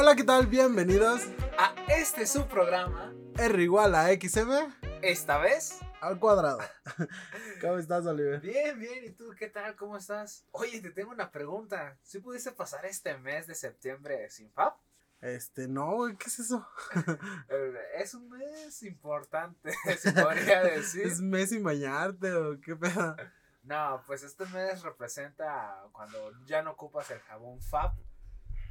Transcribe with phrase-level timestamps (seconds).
[0.00, 0.46] Hola, ¿qué tal?
[0.46, 1.22] Bienvenidos
[1.58, 3.12] a este su programa.
[3.36, 4.72] R igual a XM.
[5.02, 5.80] Esta vez.
[6.00, 6.60] Al cuadrado.
[7.60, 8.40] ¿Cómo estás, Oliver?
[8.40, 9.04] Bien, bien.
[9.06, 9.74] ¿Y tú qué tal?
[9.74, 10.46] ¿Cómo estás?
[10.52, 11.98] Oye, te tengo una pregunta.
[12.04, 14.78] ¿Si pudiste pasar este mes de septiembre sin FAP?
[15.20, 16.64] Este, no, güey, ¿qué es eso?
[17.96, 21.08] Es un mes importante, se podría decir.
[21.08, 23.16] ¿Es mes sin bañarte o qué pedo?
[23.64, 27.96] No, pues este mes representa cuando ya no ocupas el jabón FAP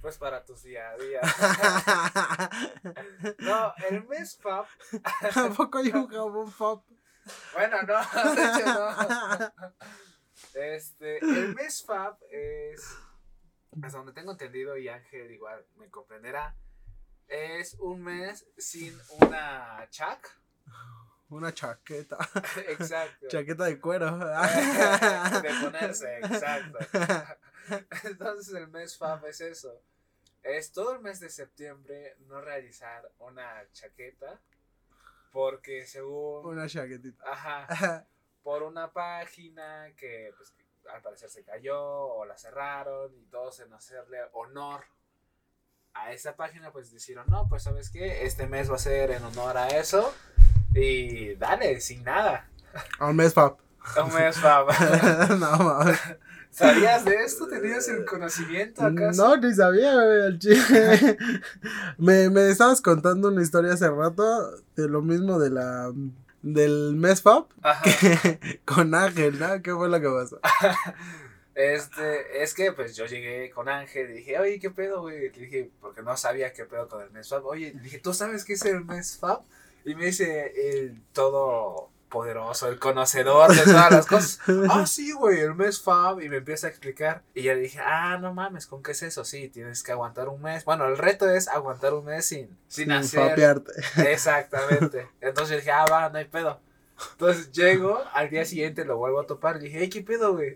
[0.01, 1.21] pues para tus día a día.
[3.39, 4.67] no, el mes FAP.
[5.35, 6.83] ¿A poco hay un jabón FAP?
[7.53, 7.95] Bueno, no,
[8.35, 8.89] de hecho no.
[10.53, 12.97] Este, el mes FAP es,
[13.81, 16.55] hasta donde tengo entendido, y Ángel igual me comprenderá,
[17.27, 20.39] es un mes sin una chac.
[21.29, 22.17] Una chaqueta.
[22.69, 23.27] Exacto.
[23.27, 24.17] Chaqueta de cuero.
[24.17, 26.77] de ponerse, exacto.
[28.03, 29.81] Entonces el mes FAB es eso.
[30.43, 34.39] Es todo el mes de septiembre no realizar una chaqueta
[35.31, 36.45] porque según...
[36.45, 37.23] Una chaquetita.
[37.29, 38.07] Ajá.
[38.43, 40.53] Por una página que, pues,
[40.93, 44.85] al parecer se cayó o la cerraron y todos en hacerle honor
[45.93, 49.23] a esa página pues dijeron, no, pues sabes qué, este mes va a ser en
[49.23, 50.13] honor a eso
[50.73, 52.49] y dale, sin nada.
[52.99, 53.35] A un mes.
[53.37, 53.55] A
[54.03, 54.37] un mes
[55.39, 55.99] no, mames.
[56.57, 57.47] ¿Sabías de esto?
[57.47, 59.27] ¿Tenías el conocimiento acaso?
[59.27, 60.39] No, ni sabía, güey,
[61.99, 65.91] me, me estabas contando una historia hace rato de lo mismo de la
[66.41, 67.45] del mes FAB
[68.65, 69.61] con Ángel, ¿no?
[69.61, 70.39] ¿Qué fue lo que pasó?
[71.53, 75.19] Este, es que pues yo llegué con Ángel y dije, oye, ¿qué pedo, güey?
[75.21, 77.43] Le dije, porque no sabía qué pedo con el mes FAB.
[77.47, 79.41] Oye, le dije, ¿tú sabes qué es el mes FAB?
[79.83, 84.39] Y me dice, el todo poderoso, el conocedor de todas las cosas.
[84.69, 86.21] Ah, sí, güey, el mes Fab.
[86.21, 87.23] Y me empieza a explicar.
[87.33, 89.23] Y ya le dije, ah, no mames, ¿con qué es eso?
[89.25, 90.65] Sí, tienes que aguantar un mes.
[90.65, 93.63] Bueno, el reto es aguantar un mes sin, sin, sin hacer.
[93.97, 95.09] Exactamente.
[95.21, 96.59] Entonces dije, ah, va, no hay pedo.
[97.11, 99.57] Entonces llego, al día siguiente lo vuelvo a topar.
[99.57, 100.55] Y dije, hey, ¿qué pedo, güey?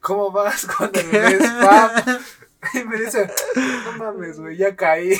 [0.00, 2.20] ¿Cómo vas con el mes Fab?
[2.74, 5.18] Y me dice, no mames, güey, ya caí.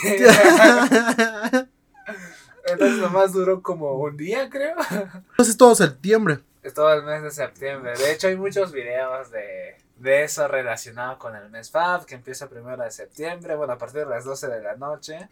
[2.66, 4.76] Entonces nomás duró como un día, creo.
[4.90, 6.38] Entonces es todo septiembre.
[6.62, 7.92] Es todo el mes de septiembre.
[7.96, 12.48] De hecho, hay muchos videos de, de eso relacionado con el mes FAB, que empieza
[12.48, 13.56] primero de septiembre.
[13.56, 15.28] Bueno, a partir de las 12 de la noche,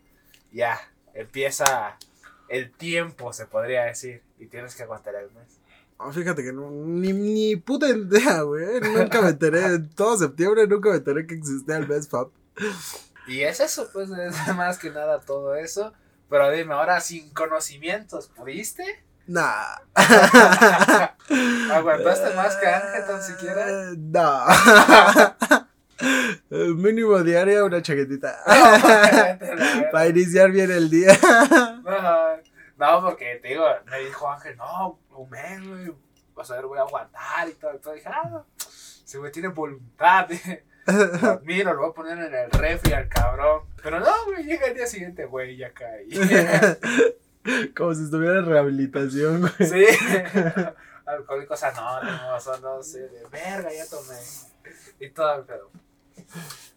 [0.53, 0.81] ya
[1.15, 1.97] empieza
[2.49, 4.23] el tiempo, se podría decir.
[4.39, 5.61] Y tienes que aguantar el mes.
[5.99, 8.81] Oh, fíjate que no, ni, ni puta idea, güey.
[8.81, 12.31] Nunca me enteré, todo septiembre nunca me enteré que existía el mes FAB.
[13.27, 15.93] Y es eso, pues, es más que nada todo eso.
[16.31, 19.05] Pero dime, ahora sin conocimientos, ¿pudiste?
[19.27, 19.77] Nah.
[21.75, 23.67] ¿Aguantaste más que Ángel tan siquiera?
[23.99, 24.47] No.
[26.77, 28.45] Mínimo diario una chaquetita.
[29.91, 31.19] Para iniciar bien el día.
[32.79, 35.93] no, porque te digo, me dijo Ángel, no, un mes, güey.
[36.35, 37.75] Vas a ver, voy a aguantar y todo.
[37.75, 37.95] Y todo.
[37.95, 38.45] dije, ah,
[39.05, 40.29] si güey tiene voluntad.
[40.29, 43.63] Mira, lo voy a poner en el refri al cabrón.
[43.83, 46.09] Pero no, güey, llega el día siguiente, güey, ya caí.
[47.77, 49.69] Como si estuviera en rehabilitación, güey.
[49.69, 49.87] Sí.
[51.07, 54.17] Alcohólicos anónimos, o no sé, de verga, ya tomé.
[55.01, 55.71] Y todo el pedo.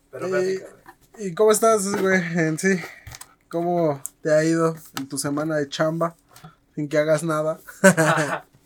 [0.10, 0.62] Pero ¿Y,
[1.20, 2.80] ¿Y cómo estás, güey, en sí?
[3.50, 6.16] ¿Cómo te ha ido en tu semana de chamba?
[6.74, 7.60] Sin que hagas nada.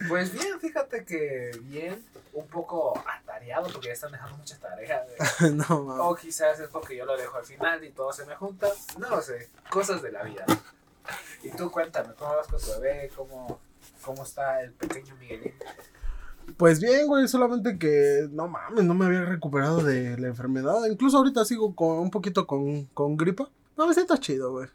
[0.08, 2.02] pues bien, fíjate que bien
[2.38, 5.08] un poco atareado porque ya están dejando muchas tareas.
[5.54, 8.68] no, O quizás es porque yo lo dejo al final y todo se me junta.
[9.00, 10.46] No lo sé, cosas de la vida.
[11.42, 13.10] Y tú cuéntame, ¿cómo vas con tu bebé?
[13.16, 13.60] ¿Cómo,
[14.04, 15.54] cómo está el pequeño Miguelín?
[16.58, 20.86] Pues bien, güey, solamente que no mames, no me había recuperado de la enfermedad.
[20.86, 23.50] Incluso ahorita sigo con un poquito con, con gripa.
[23.76, 24.68] No, me siento chido, güey.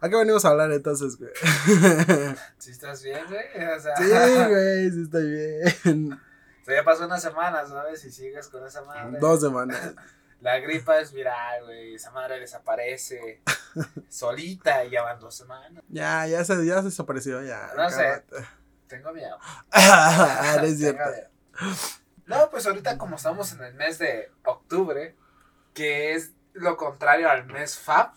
[0.00, 1.30] ¿A qué venimos a hablar entonces, güey?
[2.58, 3.68] ¿Sí estás bien, güey?
[3.76, 3.96] O sea...
[3.96, 4.04] Sí,
[4.50, 6.20] güey, sí estoy bien
[6.74, 8.04] ya pasó una semana, ¿sabes?
[8.04, 9.18] Y sigues con esa madre.
[9.18, 9.94] Dos semanas.
[10.40, 11.94] La gripa es viral, güey.
[11.94, 13.42] Esa madre desaparece
[14.08, 15.82] solita y ya van dos semanas.
[15.88, 17.72] Ya, ya se, ya se desapareció, ya.
[17.76, 18.24] No sé.
[18.86, 19.36] Tengo miedo.
[19.72, 21.02] ah, es cierto.
[22.26, 25.16] No, pues ahorita como estamos en el mes de octubre,
[25.74, 28.12] que es lo contrario al mes FAB,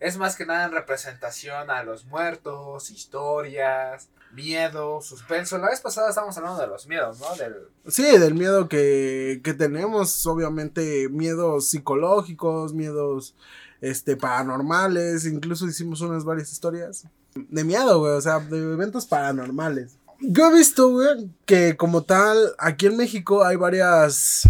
[0.00, 5.58] es más que nada en representación a los muertos, historias, miedo, suspenso.
[5.58, 7.34] La vez pasada estábamos hablando de los miedos, ¿no?
[7.36, 7.54] Del...
[7.88, 13.34] Sí, del miedo que, que tenemos, obviamente miedos psicológicos, miedos
[13.80, 19.96] este, paranormales, incluso hicimos unas varias historias de miedo, güey, o sea, de eventos paranormales.
[20.20, 24.48] Yo he visto, güey, que como tal, aquí en México hay varias,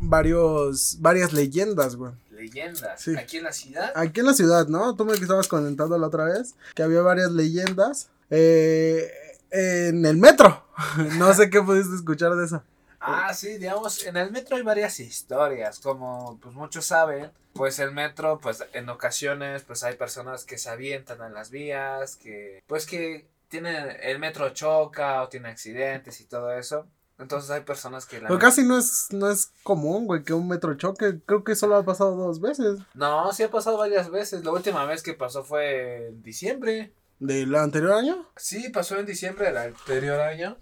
[0.00, 3.00] varios, varias leyendas, güey leyendas.
[3.02, 3.16] Sí.
[3.16, 3.92] Aquí en la ciudad.
[3.94, 4.94] Aquí en la ciudad, ¿no?
[4.94, 8.08] Tú me estabas comentando la otra vez que había varias leyendas.
[8.30, 9.10] Eh,
[9.50, 10.64] en el metro.
[11.18, 12.62] no sé qué pudiste escuchar de eso.
[13.00, 17.92] Ah, sí, digamos, en el metro hay varias historias, como pues muchos saben, pues el
[17.92, 22.86] metro, pues en ocasiones, pues hay personas que se avientan en las vías, que pues
[22.86, 26.86] que tienen, el metro choca o tiene accidentes y todo eso.
[27.18, 30.46] Entonces hay personas que la Pero casi no es, no es común, güey, que un
[30.46, 31.18] metro choque.
[31.26, 32.78] Creo que solo ha pasado dos veces.
[32.94, 34.44] No, sí ha pasado varias veces.
[34.44, 36.92] La última vez que pasó fue en diciembre.
[37.18, 38.28] ¿Del anterior año?
[38.36, 40.56] Sí, pasó en diciembre del anterior año.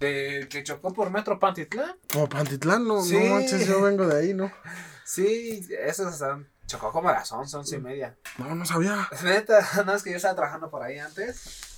[0.00, 1.94] De, que chocó por Metro Pantitlán.
[2.12, 3.16] Como Pantitlán, no, Sí.
[3.18, 4.50] no manches, yo vengo de ahí, ¿no?
[5.04, 6.48] Sí, están.
[6.66, 8.16] Chocó como a las 11, 11 y media.
[8.38, 9.08] No, no sabía.
[9.24, 11.69] Neta, no es que yo estaba trabajando por ahí antes.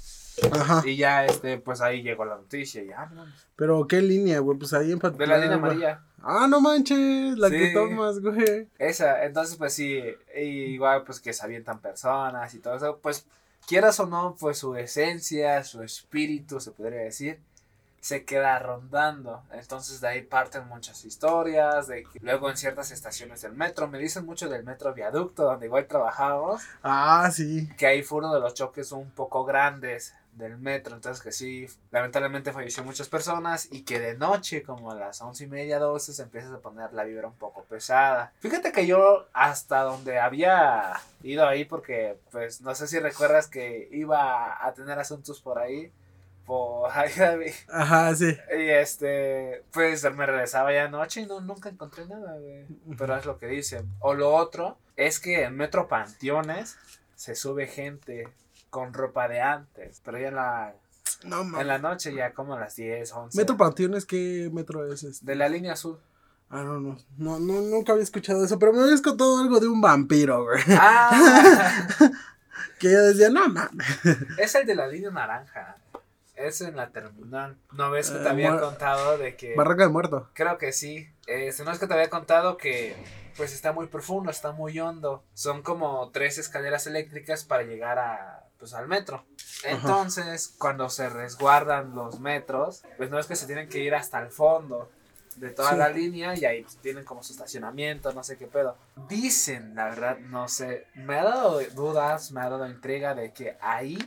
[0.52, 0.82] Ajá.
[0.84, 2.82] Y ya, este, pues ahí llegó la noticia.
[2.82, 3.25] y Ya, no,
[3.56, 4.58] Pero, ¿qué línea, güey?
[4.58, 6.02] Pues ahí en de la línea amarilla.
[6.23, 8.69] Ah, no manches, la que tomas, güey.
[8.79, 10.02] Esa, entonces, pues sí,
[10.37, 12.99] igual, pues que se avientan personas y todo eso.
[13.02, 13.26] Pues,
[13.67, 17.40] quieras o no, pues su esencia, su espíritu, se podría decir,
[18.00, 19.43] se queda rondando.
[19.52, 21.88] Entonces, de ahí parten muchas historias.
[21.88, 25.67] De que luego en ciertas estaciones del metro, me dicen mucho del metro viaducto, donde
[25.67, 26.62] igual trabajamos.
[26.82, 27.69] Ah, sí.
[27.76, 31.67] que ahí fue uno de los choques un poco grandes del metro, entonces que sí,
[31.90, 36.12] lamentablemente falleció muchas personas y que de noche, como a las once y media, doce,
[36.12, 38.32] se empieza a poner la vibra un poco pesada.
[38.40, 43.88] Fíjate que yo hasta donde había ido ahí, porque pues no sé si recuerdas que
[43.93, 45.93] iba a tener asuntos por ahí,
[46.46, 47.11] por ahí,
[47.69, 48.37] Ajá, sí.
[48.58, 52.64] y este, pues me regresaba ya anoche y no, nunca encontré nada, güey.
[52.96, 53.88] Pero es lo que dicen.
[54.00, 56.76] O lo otro es que en Metro Panteones
[57.14, 58.29] se sube gente
[58.72, 60.74] con ropa de antes, pero ya en la,
[61.24, 63.36] No en la noche ya como a las 10, 11.
[63.38, 65.26] Metro Panteones, ¿qué metro es este?
[65.26, 65.98] De la línea azul.
[66.48, 69.69] Ah, no, no, no, no, nunca había escuchado eso, pero me habías contado algo de
[69.69, 70.62] un vampiro, güey.
[70.70, 71.86] Ah,
[72.78, 73.86] Que yo decía, no mames.
[74.38, 75.76] es el de la línea naranja.
[76.34, 77.58] Es en la terminal.
[77.72, 79.54] ¿No ves que te Eh, había contado de que...
[79.54, 80.30] Barraca de muerto.
[80.32, 81.06] Creo que sí.
[81.26, 82.96] Eh, no es que te había contado que
[83.36, 85.22] pues está muy profundo, está muy hondo.
[85.34, 89.25] Son como tres escaleras eléctricas para llegar a pues al metro.
[89.64, 94.20] Entonces, cuando se resguardan los metros, pues no es que se tienen que ir hasta
[94.20, 94.88] el fondo
[95.35, 95.76] de toda Sí.
[95.79, 98.76] la línea y ahí pues, tienen como su estacionamiento, no sé qué pedo.
[99.09, 103.56] Dicen, la verdad, no sé, me ha dado dudas, me ha dado intriga de que
[103.61, 103.99] ahí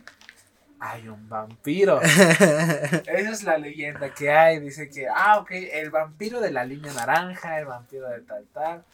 [0.79, 1.99] hay un vampiro.
[2.01, 4.59] Esa es la leyenda que hay.
[4.59, 8.85] Dice que, ah, ok, el vampiro de la línea naranja, el vampiro de tal, tal.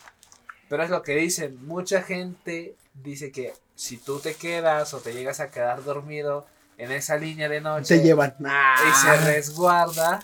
[0.72, 1.68] Pero es lo que dicen.
[1.68, 6.46] Mucha gente dice que si tú te quedas o te llegas a quedar dormido
[6.78, 8.34] en esa línea de noche Te llevan.
[8.40, 10.22] y se resguarda,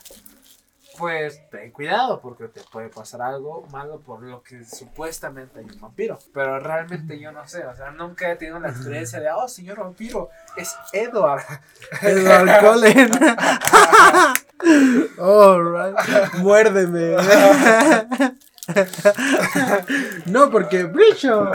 [0.97, 5.81] pues ten cuidado porque te puede pasar algo malo por lo que supuestamente hay un
[5.81, 6.17] vampiro.
[6.33, 9.79] Pero realmente yo no sé, o sea, nunca he tenido la experiencia de, oh, señor
[9.79, 11.43] vampiro, es Edward.
[12.01, 13.11] Edward Cullen.
[15.19, 16.33] Alright.
[16.35, 17.17] Muérdeme.
[20.25, 21.51] no, porque brillo.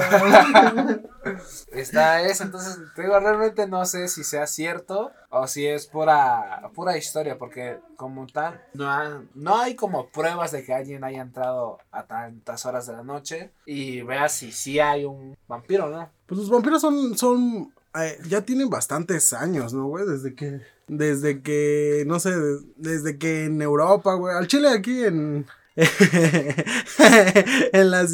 [1.73, 6.69] Está eso, entonces te digo, realmente no sé si sea cierto o si es pura,
[6.75, 11.23] pura historia, porque como tal, no, ha- no hay como pruebas de que alguien haya
[11.23, 16.11] entrado a tantas horas de la noche y vea si sí hay un vampiro, ¿no?
[16.27, 20.05] Pues los vampiros son, son, eh, ya tienen bastantes años, ¿no, güey?
[20.07, 22.33] Desde que, desde que, no sé,
[22.77, 25.47] desde que en Europa, güey, al Chile aquí en,
[27.73, 28.07] en la,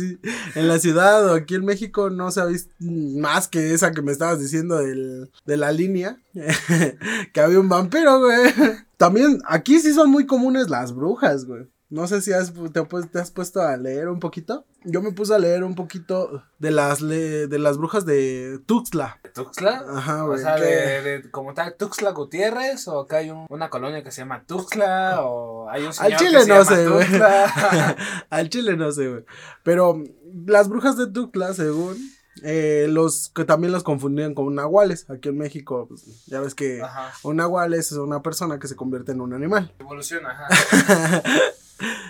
[0.55, 4.38] en la ciudad o aquí en México no visto más que esa que me estabas
[4.38, 6.19] diciendo del, de la línea,
[7.33, 8.53] que había un vampiro, güey.
[8.97, 11.69] También aquí sí son muy comunes las brujas, güey.
[11.90, 14.66] No sé si has, te, pu- te has puesto a leer un poquito.
[14.85, 19.18] Yo me puse a leer un poquito de las, le- de las brujas de Tuxtla.
[19.23, 19.85] ¿De Tuxtla?
[19.95, 23.71] Ajá, O sea, que- de, de- como tal, Tuxtla Gutiérrez, o acá hay un- una
[23.71, 26.76] colonia que se llama Tuxtla, o hay un señor Al chile que se no llama
[26.76, 27.07] sé, güey.
[28.30, 29.25] Al chile no sé, güey.
[29.62, 30.02] Pero
[30.47, 31.97] las brujas de Tuxtla, según,
[32.45, 35.09] eh, los que también los confundían con nahuales.
[35.09, 37.12] Aquí en México, pues, ya ves que Ajá.
[37.23, 39.73] un nahual es una persona que se convierte en un animal.
[39.78, 41.23] Evoluciona, ajá.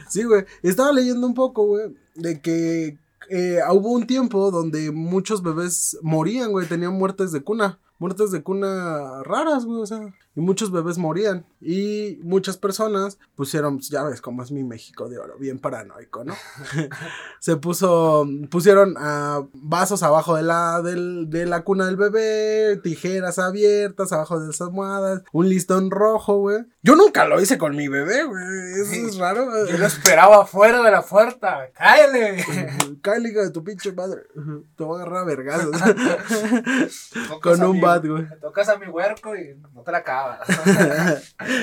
[0.08, 0.44] Sí, güey.
[0.62, 2.98] Estaba leyendo un poco, güey, de que
[3.30, 7.78] eh, hubo un tiempo donde muchos bebés morían, güey, tenían muertes de cuna.
[7.98, 10.14] Muertes de cuna raras, güey, o sea.
[10.38, 11.44] Y muchos bebés morían.
[11.60, 16.22] Y muchas personas pusieron, pues, ya ves cómo es mi México de oro, bien paranoico,
[16.22, 16.32] ¿no?
[17.40, 24.12] Se puso, pusieron ah, vasos abajo de la, de la cuna del bebé, tijeras abiertas
[24.12, 26.58] abajo de las almohadas, un listón rojo, güey.
[26.82, 28.80] Yo nunca lo hice con mi bebé, güey.
[28.80, 29.66] Eso es raro.
[29.66, 31.68] Yo lo esperaba afuera de la puerta.
[31.74, 32.44] ¡Cállale!
[33.02, 34.22] Cállale, de tu pinche madre.
[34.76, 35.76] Te voy a agarrar a vergazos.
[37.42, 38.24] con un bat, güey.
[38.40, 40.27] Tocas a mi huerco y no te la acabas.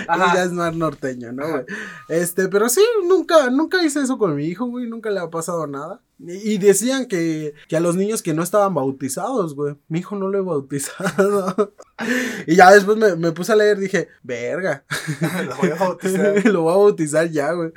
[0.07, 1.65] Ya es más norteño, ¿no, güey?
[2.09, 4.87] Este, pero sí, nunca, nunca hice eso con mi hijo, güey.
[4.87, 6.01] Nunca le ha pasado nada.
[6.19, 9.75] Y decían que, que a los niños que no estaban bautizados, güey.
[9.87, 11.73] Mi hijo no lo he bautizado.
[12.47, 14.85] y ya después me, me puse a leer, dije, verga.
[15.45, 16.45] lo voy a bautizar.
[16.45, 17.71] lo voy a bautizar ya, güey.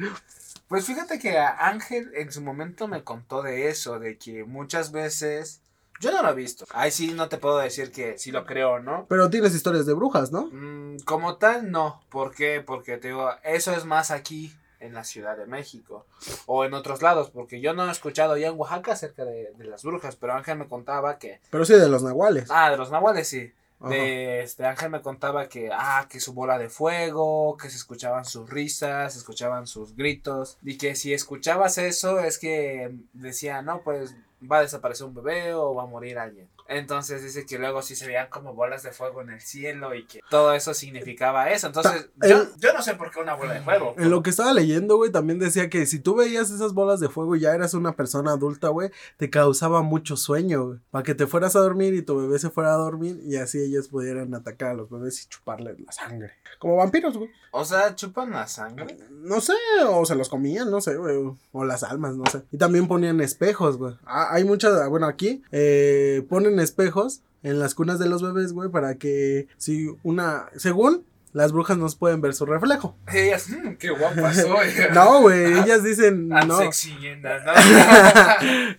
[0.68, 5.62] Pues fíjate que Ángel en su momento me contó de eso, de que muchas veces
[6.00, 6.64] yo no lo he visto.
[6.72, 9.06] Ahí sí no te puedo decir que sí lo creo o no.
[9.08, 10.48] Pero tienes historias de brujas, ¿no?
[10.52, 12.00] Mm, como tal, no.
[12.08, 12.62] ¿Por qué?
[12.64, 16.06] Porque te digo, eso es más aquí en la Ciudad de México
[16.46, 19.64] o en otros lados, porque yo no he escuchado ya en Oaxaca acerca de, de
[19.64, 21.40] las brujas, pero Ángel me contaba que...
[21.50, 22.48] Pero sí, de los nahuales.
[22.50, 23.52] Ah, de los nahuales, sí.
[23.80, 28.24] De este Ángel me contaba que ah que su bola de fuego, que se escuchaban
[28.24, 33.82] sus risas, se escuchaban sus gritos y que si escuchabas eso es que decía, "No,
[33.82, 37.80] pues va a desaparecer un bebé o va a morir alguien." Entonces dice que luego
[37.80, 41.50] sí se veían como bolas de fuego en el cielo y que todo eso significaba
[41.50, 41.68] eso.
[41.68, 43.94] Entonces, yo, yo, no sé por qué una bola de fuego.
[43.96, 47.08] En lo que estaba leyendo, güey, también decía que si tú veías esas bolas de
[47.08, 50.78] fuego y ya eras una persona adulta, güey, te causaba mucho sueño, güey.
[50.90, 53.58] Para que te fueras a dormir y tu bebé se fuera a dormir y así
[53.58, 56.32] ellos pudieran atacar a los bebés y chuparles la sangre.
[56.58, 57.30] Como vampiros, güey.
[57.50, 58.98] O sea, chupan la sangre.
[59.10, 59.54] No sé,
[59.88, 61.16] o se los comían, no sé, güey.
[61.52, 62.42] O las almas, no sé.
[62.52, 63.94] Y también ponían espejos, güey.
[64.04, 68.70] Ah, hay muchas, bueno, aquí eh, ponen espejos en las cunas de los bebés, güey,
[68.70, 72.96] para que si una, según las brujas nos pueden ver su reflejo.
[73.12, 74.68] Ellas, mmm, qué guapa soy.
[74.94, 76.58] no, güey, ellas dicen, no.
[76.58, 77.28] Sexy, ¿no?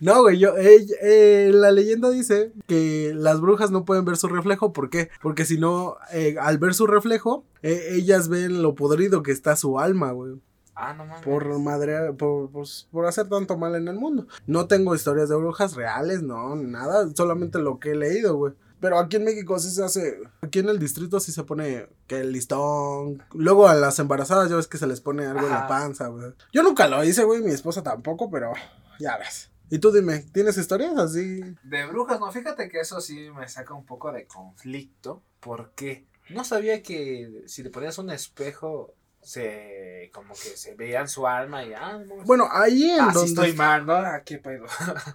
[0.00, 4.72] no, güey, yo, eh, la leyenda dice que las brujas no pueden ver su reflejo,
[4.72, 5.10] ¿por qué?
[5.22, 9.56] Porque si no, eh, al ver su reflejo, eh, ellas ven lo podrido que está
[9.56, 10.34] su alma, güey.
[10.82, 11.22] Ah, no mames.
[11.22, 14.26] Por madre, por, pues, por hacer tanto mal en el mundo.
[14.46, 18.54] No tengo historias de brujas reales, no, nada, solamente lo que he leído, güey.
[18.80, 20.18] Pero aquí en México sí se hace.
[20.40, 23.22] Aquí en el distrito sí se pone que el listón.
[23.34, 26.32] Luego a las embarazadas ya ves que se les pone algo en la panza, güey.
[26.52, 27.42] Yo nunca lo hice, güey.
[27.42, 28.52] Mi esposa tampoco, pero
[28.98, 29.50] ya ves.
[29.68, 31.42] Y tú dime, ¿tienes historias así?
[31.62, 35.22] De brujas, no, fíjate que eso sí me saca un poco de conflicto.
[35.40, 36.06] ¿Por qué?
[36.30, 41.62] No sabía que si le ponías un espejo se como que se veían su alma
[41.64, 44.64] y ah, bueno ahí en donde estoy mal no ah, pedo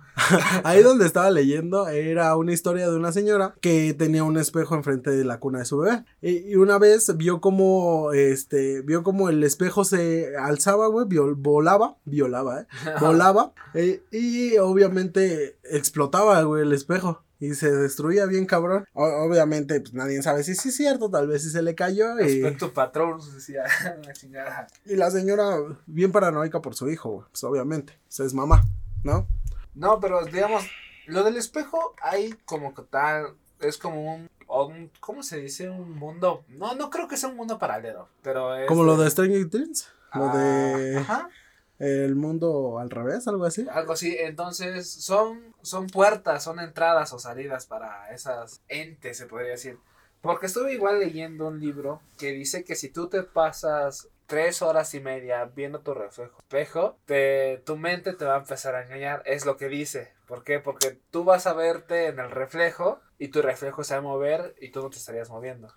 [0.64, 5.10] ahí donde estaba leyendo era una historia de una señora que tenía un espejo enfrente
[5.10, 6.04] de la cuna de su bebé.
[6.22, 12.62] Y, una vez vio como este vio como el espejo se alzaba güey volaba violaba
[12.62, 12.66] eh
[13.00, 18.86] volaba eh, y obviamente explotaba güey el espejo y se destruía bien cabrón.
[18.94, 22.20] obviamente, pues nadie sabe si sí es cierto, tal vez si se le cayó.
[22.20, 22.56] Y...
[22.56, 23.64] tu patrón, decía,
[24.86, 28.64] Y la señora, bien paranoica por su hijo, pues obviamente, pues es mamá,
[29.04, 29.28] ¿no?
[29.74, 30.64] No, pero digamos,
[31.08, 34.16] lo del espejo hay como que tal, es como
[34.48, 35.70] un, ¿cómo se dice?
[35.70, 38.68] Un mundo, no, no creo que sea un mundo paralelo, pero es...
[38.68, 40.98] Como lo de Stranger Things, lo de...
[40.98, 41.30] Ajá
[41.80, 43.66] el mundo al revés, algo así.
[43.70, 49.52] Algo así, entonces son, son puertas, son entradas o salidas para esas entes, se podría
[49.52, 49.78] decir.
[50.22, 54.94] Porque estuve igual leyendo un libro que dice que si tú te pasas tres horas
[54.96, 59.22] y media viendo tu reflejo espejo, te, tu mente te va a empezar a engañar.
[59.26, 60.14] Es lo que dice.
[60.26, 60.60] ¿Por qué?
[60.60, 64.56] Porque tú vas a verte en el reflejo y tu reflejo se va a mover
[64.60, 65.72] y tú no te estarías moviendo.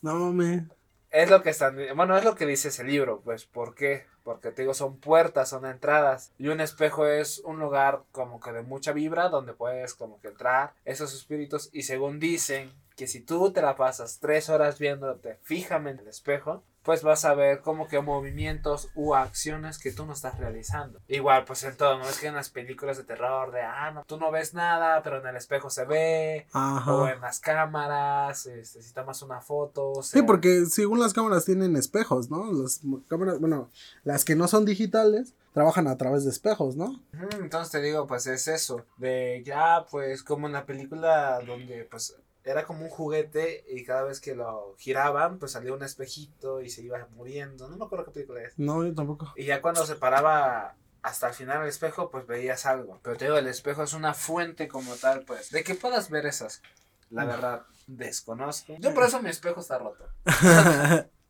[0.00, 0.64] No mames.
[1.12, 4.06] Es lo que están, bueno, es lo que dice ese libro, pues, ¿por qué?
[4.24, 6.32] Porque te digo, son puertas, son entradas.
[6.38, 10.28] Y un espejo es un lugar como que de mucha vibra donde puedes como que
[10.28, 11.68] entrar esos espíritus.
[11.72, 16.10] Y según dicen, que si tú te la pasas tres horas viéndote fijamente en el
[16.10, 21.00] espejo, pues vas a ver como que movimientos u acciones que tú no estás realizando.
[21.08, 24.04] Igual, pues en todo, no es que en las películas de terror de, ah, no,
[24.04, 28.82] tú no ves nada, pero en el espejo se ve, o en las cámaras, este,
[28.82, 30.02] si tomas una foto.
[30.02, 32.52] Sí, porque según las cámaras tienen espejos, ¿no?
[32.52, 33.70] Las cámaras, bueno,
[34.04, 37.00] las que no son digitales, trabajan a través de espejos, ¿no?
[37.32, 42.16] Entonces te digo, pues es eso, de ya, pues como en la película donde, pues
[42.44, 46.70] era como un juguete y cada vez que lo giraban, pues salía un espejito y
[46.70, 47.68] se iba muriendo.
[47.68, 48.58] No me acuerdo qué película es.
[48.58, 49.32] No, yo tampoco.
[49.36, 53.00] Y ya cuando se paraba hasta el final el espejo, pues veías algo.
[53.02, 56.26] Pero te digo, el espejo es una fuente como tal, pues, de que puedas ver
[56.26, 56.62] esas
[57.10, 58.76] La verdad, desconozco.
[58.78, 60.04] Yo por eso mi espejo está roto.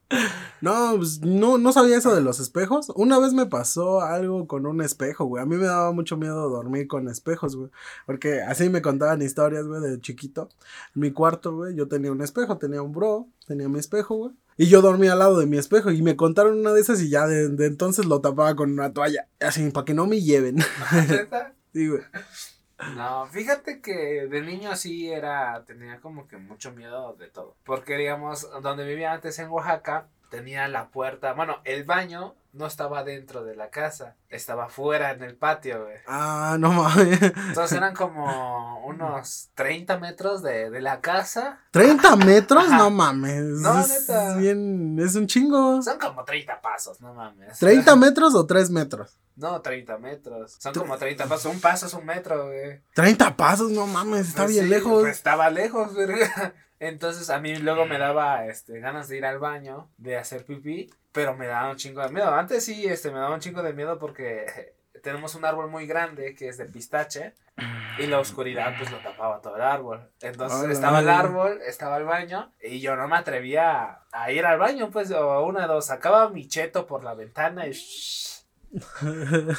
[0.61, 2.93] No, pues no, no sabía eso de los espejos.
[2.95, 5.43] Una vez me pasó algo con un espejo, güey.
[5.43, 7.71] A mí me daba mucho miedo dormir con espejos, güey.
[8.07, 10.49] Porque así me contaban historias, güey, de chiquito.
[10.95, 14.33] En mi cuarto, güey, yo tenía un espejo, tenía un bro, tenía mi espejo, güey.
[14.57, 17.09] Y yo dormía al lado de mi espejo y me contaron una de esas y
[17.09, 19.27] ya de, de entonces lo tapaba con una toalla.
[19.41, 20.59] Así, para que no me lleven.
[21.73, 22.03] Sí, güey.
[22.97, 27.57] No, fíjate que de niño sí era, tenía como que mucho miedo de todo.
[27.65, 33.03] Porque digamos, donde vivía antes en Oaxaca, tenía la puerta, bueno, el baño no estaba
[33.05, 35.97] dentro de la casa, estaba fuera en el patio, güey.
[36.07, 37.21] Ah, no mames.
[37.23, 41.61] Entonces eran como unos 30 metros de, de la casa.
[41.73, 42.65] ¿30 metros?
[42.65, 42.79] Ajá.
[42.79, 43.43] No mames.
[43.43, 44.37] No, es neta.
[44.37, 45.83] bien, es un chingo.
[45.83, 47.61] Son como 30 pasos, no mames.
[47.61, 49.19] ¿30 metros o 3 metros?
[49.37, 50.57] No, 30 metros.
[50.59, 51.53] Son como 30 pasos.
[51.53, 52.81] Un paso es un metro, güey.
[52.95, 55.03] 30 pasos, no mames, está Pues bien sí, lejos.
[55.03, 56.55] pues estaba lejos, verga.
[56.79, 60.91] Entonces a mí luego me daba este, ganas de ir al baño, de hacer pipí,
[61.13, 62.35] pero me daba un chingo de miedo.
[62.35, 66.35] Antes sí, este, me daba un chingo de miedo porque tenemos un árbol muy grande
[66.35, 67.35] que es de pistache
[67.99, 70.11] y la oscuridad pues lo tapaba todo el árbol.
[70.21, 70.73] Entonces Hola.
[70.73, 74.91] estaba el árbol, estaba el baño y yo no me atrevía a, ir al baño,
[74.91, 77.73] pues, o una de dos, sacaba mi cheto por la ventana y...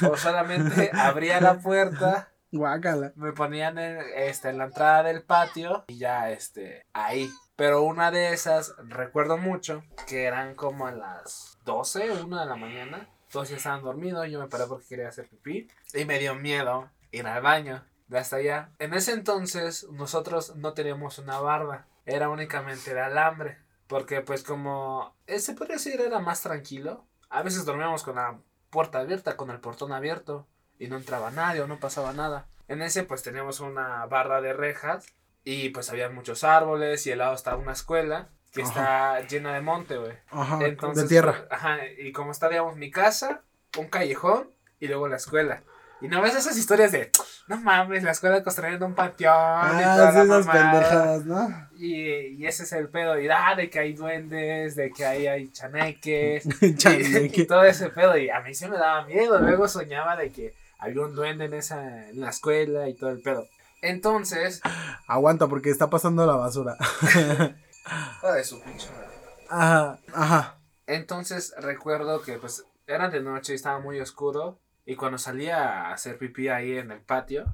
[0.10, 3.13] o solamente abría la puerta Guácala.
[3.15, 7.29] me ponían en, este, en la entrada del patio y ya este, ahí.
[7.55, 12.55] Pero una de esas, recuerdo mucho, que eran como a las 12, 1 de la
[12.55, 13.10] mañana.
[13.32, 15.67] Todos ya estaban dormidos, yo me paré porque quería hacer pipí.
[15.93, 18.70] Y me dio miedo ir al baño de hasta allá.
[18.77, 23.58] En ese entonces nosotros no teníamos una barda, era únicamente de alambre.
[23.88, 27.08] Porque pues como, eh, se podría decir, era más tranquilo.
[27.29, 28.39] A veces dormíamos con la
[28.74, 30.46] puerta abierta, con el portón abierto
[30.80, 32.48] y no entraba nadie o no pasaba nada.
[32.68, 35.06] En ese pues teníamos una barra de rejas
[35.46, 39.20] y pues había muchos árboles y al lado estaba una escuela que Ajá.
[39.20, 40.13] está llena de monte, güey.
[40.30, 41.32] Ajá, Entonces, de tierra.
[41.38, 43.42] pues, ajá, y como está, digamos, mi casa,
[43.77, 44.50] un callejón
[44.80, 45.63] y luego la escuela.
[46.03, 47.12] Y no ves esas historias de,
[47.48, 50.72] no mames, la escuela construyendo un panteón y Ah, toda sí, la esas mamada".
[50.72, 51.67] pendejadas, ¿no?
[51.77, 52.03] Y,
[52.36, 55.50] y ese es el pedo, y ah, de que hay duendes, de que ahí hay
[55.51, 57.41] chaneques, y, Chaneque.
[57.41, 60.53] y todo ese pedo, y a mí se me daba miedo, luego soñaba de que
[60.77, 63.48] había un duende en esa, en la escuela y todo el pedo.
[63.81, 64.62] Entonces,
[65.07, 66.75] Aguanta porque está pasando la basura.
[68.35, 69.07] De su pinche madre.
[69.50, 70.57] Ajá, ajá.
[70.87, 74.59] Entonces recuerdo que pues era de noche y estaba muy oscuro.
[74.85, 77.53] Y cuando salía a hacer pipí ahí en el patio,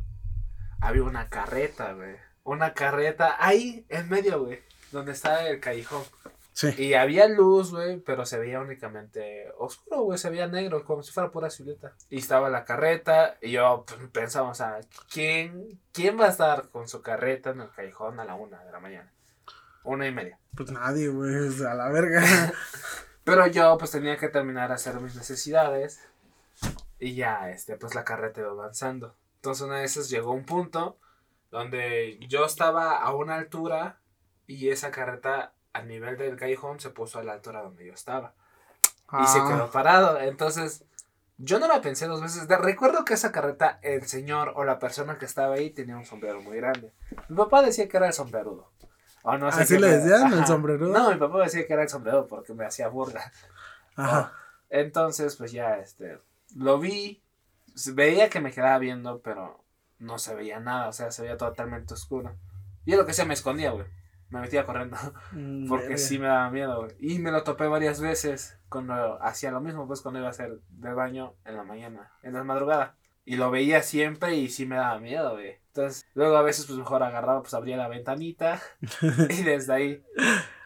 [0.81, 2.15] había una carreta, güey.
[2.43, 4.61] Una carreta ahí en medio, güey.
[4.91, 6.03] Donde está el callejón.
[6.53, 6.73] Sí.
[6.77, 10.17] Y había luz, güey, pero se veía únicamente oscuro, güey.
[10.17, 11.93] Se veía negro, como si fuera pura silueta.
[12.09, 13.37] Y estaba la carreta.
[13.41, 14.79] Y yo pues, pensaba, o sea,
[15.11, 18.71] ¿quién, ¿quién va a estar con su carreta en el callejón a la una de
[18.71, 19.13] la mañana?
[19.83, 20.39] Una y media.
[20.55, 22.23] Pues nadie, güey, a la verga.
[23.23, 26.01] Pero yo pues tenía que terminar a hacer mis necesidades
[26.99, 29.15] y ya, este, pues la carreta iba avanzando.
[29.35, 30.97] Entonces una de esas llegó un punto
[31.51, 33.99] donde yo estaba a una altura
[34.47, 38.33] y esa carreta a nivel del callejón se puso a la altura donde yo estaba
[39.21, 40.19] y se Ah, quedó parado.
[40.19, 40.83] Entonces
[41.38, 42.47] yo no la pensé dos veces.
[42.47, 46.05] De- recuerdo que esa carreta, el señor o la persona que estaba ahí tenía un
[46.05, 46.93] sombrero muy grande.
[47.29, 48.71] Mi papá decía que era el sombrerudo.
[49.23, 50.91] O no sé ¿Así le decían, el sombrerudo?
[50.93, 53.31] No, mi papá decía que era el sombrerudo porque me hacía burla.
[53.95, 54.33] Ajá.
[54.69, 56.19] Entonces, pues ya, este,
[56.55, 57.23] lo vi,
[57.93, 59.63] veía que me quedaba viendo, pero
[59.99, 62.35] no se veía nada, o sea, se veía totalmente oscuro.
[62.85, 63.85] Y lo que se me escondía, güey.
[64.29, 64.95] Me metía corriendo,
[65.31, 66.95] Mm, porque sí me daba miedo, güey.
[66.99, 70.59] Y me lo topé varias veces cuando hacía lo mismo, pues cuando iba a hacer
[70.69, 72.95] del baño en la mañana, en la madrugada.
[73.25, 75.57] Y lo veía siempre y sí me daba miedo, güey.
[75.67, 78.62] Entonces, luego a veces, pues mejor agarraba, pues abría la ventanita
[79.29, 80.03] y desde ahí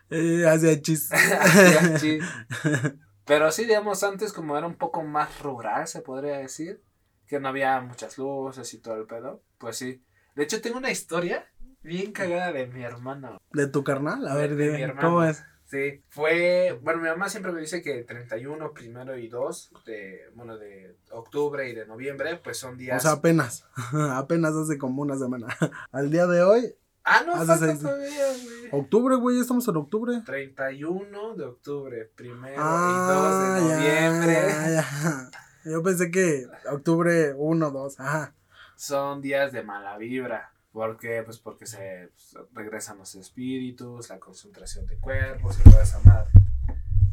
[0.10, 1.10] Eh, hacía chis.
[1.14, 2.24] Hacía chis.
[3.26, 6.84] Pero sí, digamos, antes como era un poco más rural, se podría decir,
[7.28, 10.04] que no había muchas luces y todo el pedo, pues sí.
[10.36, 11.46] De hecho, tengo una historia
[11.82, 13.38] bien cagada de mi hermano.
[13.52, 14.28] ¿De tu carnal?
[14.28, 15.08] A De- ver, de mi dime, hermano.
[15.08, 15.44] ¿cómo es?
[15.66, 20.58] Sí, fue, bueno, mi mamá siempre me dice que 31, primero y 2 de, bueno,
[20.58, 23.02] de octubre y de noviembre, pues son O días...
[23.02, 23.66] sea, apenas.
[24.12, 25.48] apenas hace como una semana.
[25.92, 28.70] Al día de hoy, ah, no, hace falta seis- todavía, güey.
[28.72, 30.22] octubre, güey, ya estamos en octubre.
[30.26, 34.34] 31 de octubre, primero Ah, y 2 de ya, noviembre.
[34.34, 35.72] ya, ya.
[35.72, 38.34] Yo pensé que octubre 1, 2, ajá.
[38.76, 40.52] son días de mala vibra.
[40.72, 41.22] ¿Por qué?
[41.24, 46.32] Pues porque se pues, regresan los espíritus, la concentración de cuerpos y toda esa madre.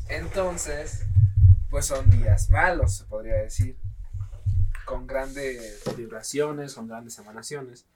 [0.08, 1.04] Entonces,
[1.70, 3.76] pues son días malos, se podría decir.
[4.86, 7.86] Con grandes vibraciones, con grandes emanaciones.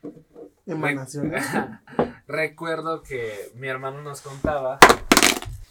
[0.66, 1.44] Emanaciones.
[2.27, 4.79] recuerdo que mi hermano nos contaba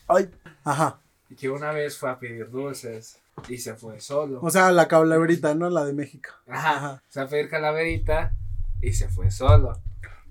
[0.08, 0.30] Ay.
[0.64, 1.00] Ajá.
[1.38, 4.40] que una vez fue a pedir dulces y se fue solo.
[4.42, 5.70] O sea, la calaverita, ¿no?
[5.70, 6.30] La de México.
[6.48, 6.78] Ajá.
[6.78, 7.04] Ajá.
[7.10, 8.34] Se fue a pedir calaverita
[8.82, 9.82] y se fue solo.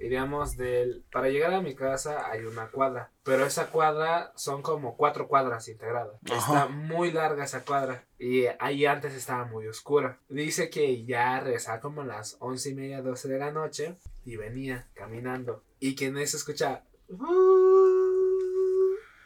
[0.03, 1.05] Iríamos del.
[1.13, 3.13] Para llegar a mi casa hay una cuadra.
[3.23, 6.17] Pero esa cuadra son como cuatro cuadras integradas.
[6.29, 6.37] Ajá.
[6.39, 8.05] Está muy larga esa cuadra.
[8.19, 10.19] Y ahí antes estaba muy oscura.
[10.29, 13.97] Dice que ya regresaba como a las once y media, doce de la noche.
[14.25, 15.63] Y venía caminando.
[15.79, 16.83] Y que en eso escucha.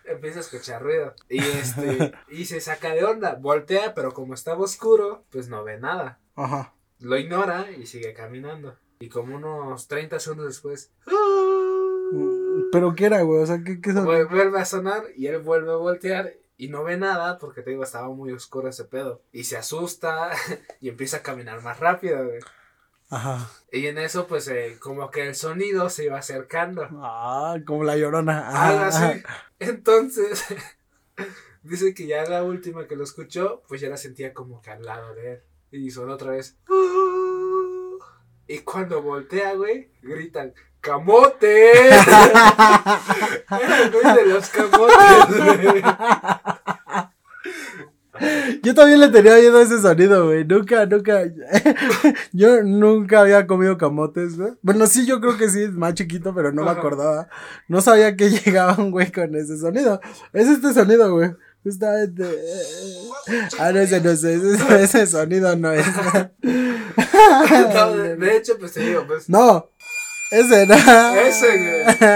[0.04, 1.14] Empieza a escuchar ruido.
[1.30, 2.12] Y este.
[2.28, 3.34] y se saca de onda.
[3.34, 6.74] Voltea, pero como estaba oscuro, pues no ve nada Ajá.
[7.00, 8.76] lo ignora y sigue caminando.
[9.00, 10.90] Y como unos 30 segundos después,
[12.12, 13.42] Mm, ¿Pero qué era, güey?
[13.42, 14.06] O sea, ¿qué, qué son?
[14.06, 17.70] vuel- vuelve a sonar y él vuelve a voltear y no ve nada porque te
[17.70, 19.22] digo, estaba muy oscuro ese pedo.
[19.32, 20.30] Y se asusta
[20.80, 22.38] y empieza a caminar más rápido, güey.
[23.10, 23.50] Ajá.
[23.72, 26.88] Y en eso, pues, eh, como que el sonido se iba acercando.
[27.02, 28.48] Ah, como la llorona.
[28.48, 28.86] Ajá.
[28.86, 29.22] así.
[29.58, 30.44] Entonces,
[31.62, 34.84] dice que ya la última que lo escuchó, pues ya la sentía como que al
[34.84, 35.42] lado de él.
[35.72, 36.56] Y sonó otra vez.
[38.48, 40.52] Y cuando voltea, güey, gritan,
[40.86, 41.88] ¡Camote!
[41.88, 45.82] Era el güey de los camotes, güey.
[48.62, 50.44] Yo también le tenía miedo a ese sonido, güey.
[50.44, 51.24] Nunca, nunca.
[52.32, 54.52] yo nunca había comido camotes, güey.
[54.62, 57.28] Bueno, sí, yo creo que sí, más chiquito, pero no me acordaba.
[57.66, 60.00] No sabía que llegaba un güey con ese sonido.
[60.32, 61.32] Es este sonido, güey.
[61.64, 62.24] Justamente.
[63.58, 64.22] Ah, no, ese no es.
[64.22, 65.84] Ese, ese sonido no es.
[67.74, 69.68] No, de, de hecho, pues te digo, pues, No.
[70.30, 70.74] Ese no.
[71.14, 72.10] Ese, güey.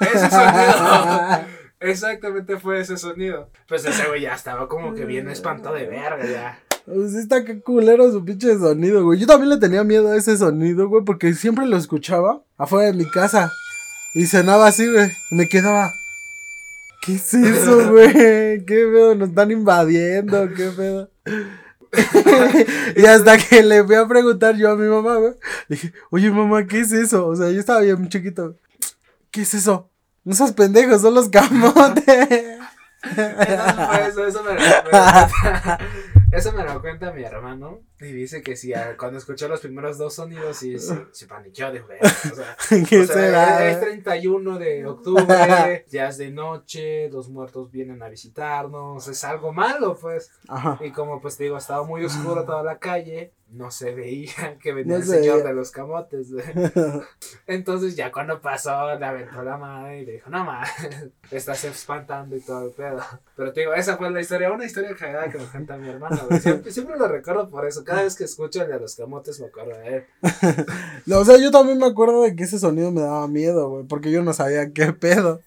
[0.00, 1.46] ese sonido.
[1.78, 3.50] Exactamente fue ese sonido.
[3.68, 6.58] Pues ese güey ya estaba como que bien espantado de verga, ya.
[6.86, 9.18] Pues sí está que culero su pinche sonido, güey.
[9.20, 12.92] Yo también le tenía miedo a ese sonido, güey, porque siempre lo escuchaba afuera de
[12.94, 13.52] mi casa.
[14.14, 15.10] Y sonaba así, güey.
[15.30, 15.92] Me quedaba.
[17.02, 18.12] ¿Qué es eso, güey?
[18.12, 19.14] ¿Qué pedo?
[19.14, 21.10] Nos están invadiendo, ¿qué pedo?
[22.96, 25.34] y hasta que le fui a preguntar yo a mi mamá, güey.
[25.68, 27.26] Dije, oye, mamá, ¿qué es eso?
[27.26, 28.56] O sea, yo estaba bien chiquito.
[29.30, 29.90] ¿Qué es eso?
[30.30, 32.04] Seas pendejos, son los camotes.
[33.02, 37.80] Entonces, por eso, eso me lo, me lo eso me lo cuenta mi hermano.
[37.98, 41.72] Y dice que sí, a- cuando escuchó los primeros dos sonidos, sí, sí, se paniqueó
[41.72, 42.00] de ver.
[42.04, 42.56] O sea,
[42.88, 43.70] ¿Qué o sea, será?
[43.70, 49.52] es 31 de octubre, ya es de noche, los muertos vienen a visitarnos, es algo
[49.52, 50.30] malo, pues.
[50.48, 50.78] Ajá.
[50.82, 54.72] Y como pues te digo, estaba muy oscuro toda la calle, no se veía que
[54.72, 55.48] venía No el se señor veía.
[55.48, 56.28] de los camotes.
[57.46, 60.68] Entonces ya cuando pasó, le aventó la madre y le dijo, no más,
[61.30, 63.00] estás espantando y todo el pedo.
[63.36, 66.18] Pero te digo, esa fue la historia, una historia cagada que me cuenta mi hermano.
[66.40, 67.84] Siempre, siempre lo recuerdo por eso.
[67.84, 70.04] Cada vez que escucho el de los camotes me acuerdo de él.
[71.06, 73.84] No, o sea, yo también me acuerdo de que ese sonido me daba miedo, güey,
[73.84, 75.40] porque yo no sabía qué pedo.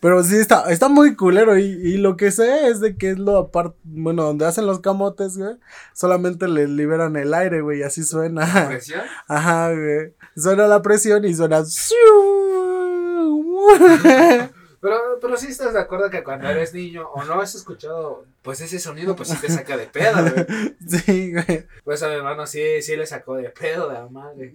[0.00, 3.18] Pero sí está, está muy culero y, y lo que sé es de que es
[3.18, 5.56] lo aparte, bueno, donde hacen los camotes, güey,
[5.92, 8.68] solamente le liberan el aire, güey, y así suena.
[8.68, 9.02] ¿Presión?
[9.28, 10.14] Ajá, güey.
[10.36, 11.64] Suena la presión y suena.
[14.80, 18.60] Pero, pero sí estás de acuerdo que cuando eres niño o no has escuchado pues
[18.60, 20.76] ese sonido, pues sí te saca de pedo, güey.
[20.86, 21.66] Sí, güey.
[21.82, 24.52] Pues a mi hermano sí, sí le sacó de pedo la madre.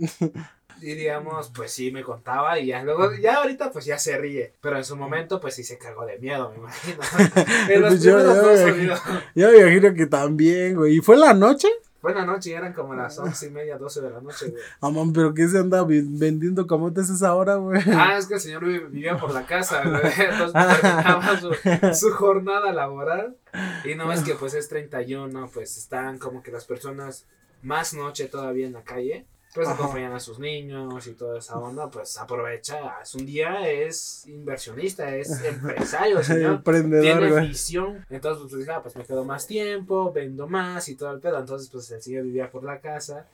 [0.83, 4.53] Y digamos, pues sí me contaba y ya luego, ya ahorita pues ya se ríe.
[4.61, 6.99] Pero en su momento pues sí se cagó de miedo, me imagino.
[7.69, 9.03] En los Pues yo- primeros yo.
[9.35, 10.97] Yo me imagino que también, güey.
[10.97, 11.67] ¿Y fue la noche?
[12.01, 14.61] Buena noche, ya eran como las once y media, doce de la noche, güey.
[14.81, 17.81] Ah, man, pero ¿qué se anda vendiendo camotes esa hora, güey?
[17.95, 20.01] Ah, es que el señor vi- vivía por la casa, güey.
[20.03, 21.53] Entonces terminaba su,
[21.97, 23.37] su jornada laboral.
[23.85, 27.25] Y no es que pues es 31, pues están como que las personas
[27.61, 29.25] más noche todavía en la calle.
[29.53, 29.75] Pues Ajá.
[29.75, 32.99] acompañan a sus niños y toda esa onda, pues aprovecha.
[33.03, 36.55] Es un día, es inversionista, es empresario, señor.
[36.55, 37.47] Emprendedor, Tiene güey.
[37.49, 38.03] visión.
[38.09, 41.39] Entonces, pues dije, ah, pues me quedo más tiempo, vendo más y todo el pedo.
[41.39, 43.27] Entonces, pues el señor vivía por la casa.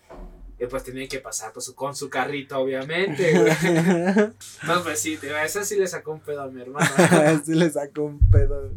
[0.62, 3.34] Y pues tenía que pasar pues, con su carrito, obviamente.
[4.68, 6.86] No, pues sí, te esa sí le sacó un pedo a mi hermano.
[7.46, 8.72] sí le sacó un pedo.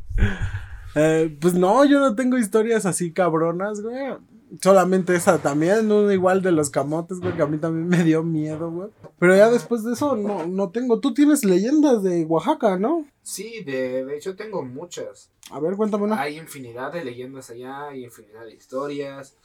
[0.95, 4.17] Eh, pues no, yo no tengo historias así cabronas, güey.
[4.61, 8.23] Solamente esa también, uno igual de los camotes, güey, que a mí también me dio
[8.23, 8.91] miedo, güey.
[9.19, 11.01] Pero ya después de eso no, no tengo.
[11.01, 13.07] Tú tienes leyendas de Oaxaca, ¿no?
[13.23, 15.31] Sí, de, de hecho tengo muchas.
[15.51, 16.21] A ver, cuéntame una.
[16.21, 19.37] Hay infinidad de leyendas allá, hay infinidad de historias.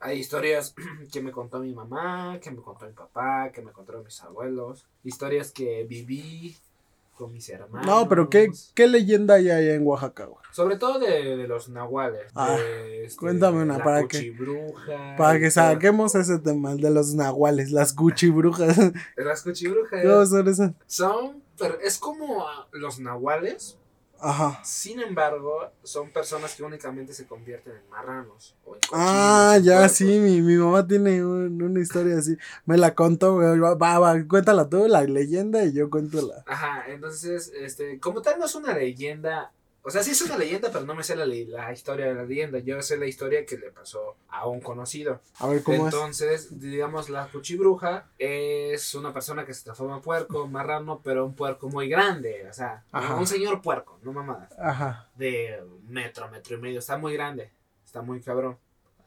[0.00, 0.74] Hay historias
[1.12, 4.86] que me contó mi mamá, que me contó mi papá, que me contaron mis abuelos.
[5.04, 6.56] Historias que viví
[7.22, 7.86] con mis hermanos.
[7.86, 10.42] No, pero ¿qué, qué leyenda hay allá en Oaxaca, güey?
[10.52, 12.30] Sobre todo de, de los nahuales.
[12.34, 14.34] Ah, de, este, cuéntame una, la para que-
[15.16, 18.76] Para que saquemos ese tema el de los nahuales, las cuchibrujas.
[19.16, 20.72] Las cuchibrujas ¿Cómo son esas?
[20.86, 21.42] son.
[21.58, 23.78] Pero es como los nahuales.
[24.22, 24.60] Ajá.
[24.64, 28.54] Sin embargo, son personas que únicamente se convierten en marranos.
[28.64, 32.36] O en Ah, cochinos, en ya sí, mi, mi mamá tiene un- una historia así.
[32.64, 33.58] Me la contó, güey.
[33.58, 36.44] Va, va, cuéntala tú, la leyenda, y yo cuento la.
[36.46, 39.50] Ajá, entonces, este, como tal no es una leyenda,
[39.84, 42.24] o sea, sí es una leyenda, pero no me sé la, la historia de la
[42.24, 45.20] leyenda, yo sé la historia que le pasó a un conocido.
[45.38, 45.94] A ver cómo es.
[45.94, 51.34] Entonces, digamos, la cuchibruja es una persona que se transforma en puerco, marrano, pero un
[51.34, 53.16] puerco muy grande, o sea, Ajá.
[53.16, 57.50] un señor puerco, no mamadas, Ajá, de metro, metro y medio, está muy grande,
[57.84, 58.58] está muy cabrón.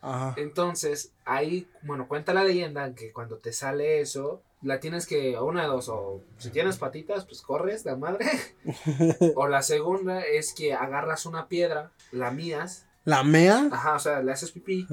[0.01, 0.33] ajá.
[0.37, 5.45] Entonces, ahí, bueno, cuenta la leyenda que cuando te sale eso, la tienes que, o
[5.45, 8.25] una de dos, o si tienes patitas, pues corres, la madre.
[9.35, 13.69] o la segunda es que agarras una piedra, la mías, ¿La mea?
[13.71, 14.87] ajá, o sea, le haces pipí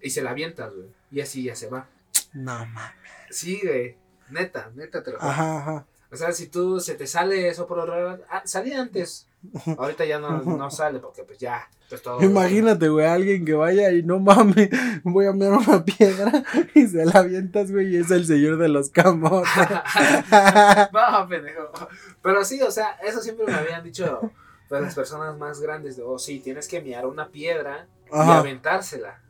[0.00, 0.88] y se la avientas, güey.
[1.10, 1.86] Y así ya se va.
[2.32, 2.94] No, mames.
[3.30, 3.98] Sí, güey.
[4.30, 5.30] Neta, neta te lo juro.
[5.30, 5.86] Ajá, ajá.
[6.12, 9.26] O sea, si tú se te sale eso por raro, ah, salía antes.
[9.78, 12.22] Ahorita ya no, no sale porque pues ya, pues todo.
[12.22, 14.68] Imagínate, güey, alguien que vaya y no mames,
[15.04, 16.44] voy a mirar una piedra
[16.74, 19.50] y se la avientas, güey, y es el señor de los camotes.
[20.92, 21.72] no, pendejo.
[22.20, 24.20] Pero sí, o sea, eso siempre me habían dicho
[24.68, 25.96] pues, las personas más grandes.
[25.96, 29.22] De, oh, sí, tienes que miar una piedra y aventársela.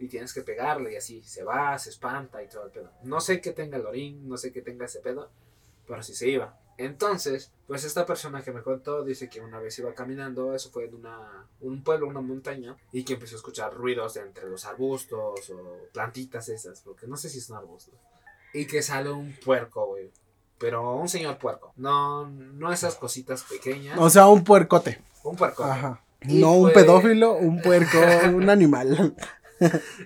[0.00, 2.90] Y tienes que pegarle y así se va, se espanta y todo el pedo.
[3.04, 5.30] No sé qué tenga el orín, no sé qué tenga ese pedo,
[5.86, 6.58] pero sí se iba.
[6.76, 10.86] Entonces, pues esta persona que me contó dice que una vez iba caminando, eso fue
[10.86, 14.64] en una, un pueblo, una montaña, y que empezó a escuchar ruidos de entre los
[14.64, 17.94] arbustos o plantitas esas, porque no sé si son arbustos.
[18.52, 20.10] Y que sale un puerco, güey.
[20.58, 21.72] Pero un señor puerco.
[21.76, 23.98] No, no esas cositas pequeñas.
[23.98, 25.00] O sea, un puercote.
[25.24, 25.64] un puerco.
[25.64, 26.02] Ajá.
[26.22, 27.98] Y No un pedófilo, un puerco,
[28.34, 29.14] un animal.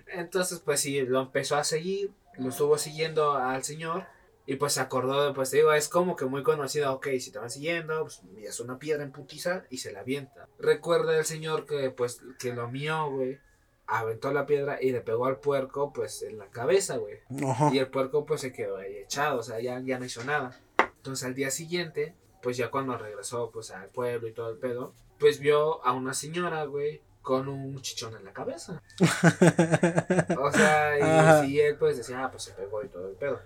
[0.09, 4.07] Entonces, pues sí, lo empezó a seguir, lo estuvo siguiendo al señor
[4.48, 7.38] y pues se acordó, pues te digo, es como que muy conocido, ok, si te
[7.38, 10.48] van siguiendo, pues es una piedra en putiza y se la avienta.
[10.58, 13.38] Recuerda el señor que pues que lo mió, güey,
[13.87, 17.18] aventó la piedra y le pegó al puerco pues en la cabeza, güey.
[17.46, 17.68] Ajá.
[17.74, 20.58] Y el puerco pues se quedó ahí echado, o sea, ya, ya no hizo nada.
[20.78, 24.94] Entonces al día siguiente, pues ya cuando regresó pues al pueblo y todo el pedo,
[25.18, 28.82] pues vio a una señora, güey, con un chichón en la cabeza.
[30.40, 33.38] O sea, y, y él pues decía, ah, pues se pegó y todo el pedo.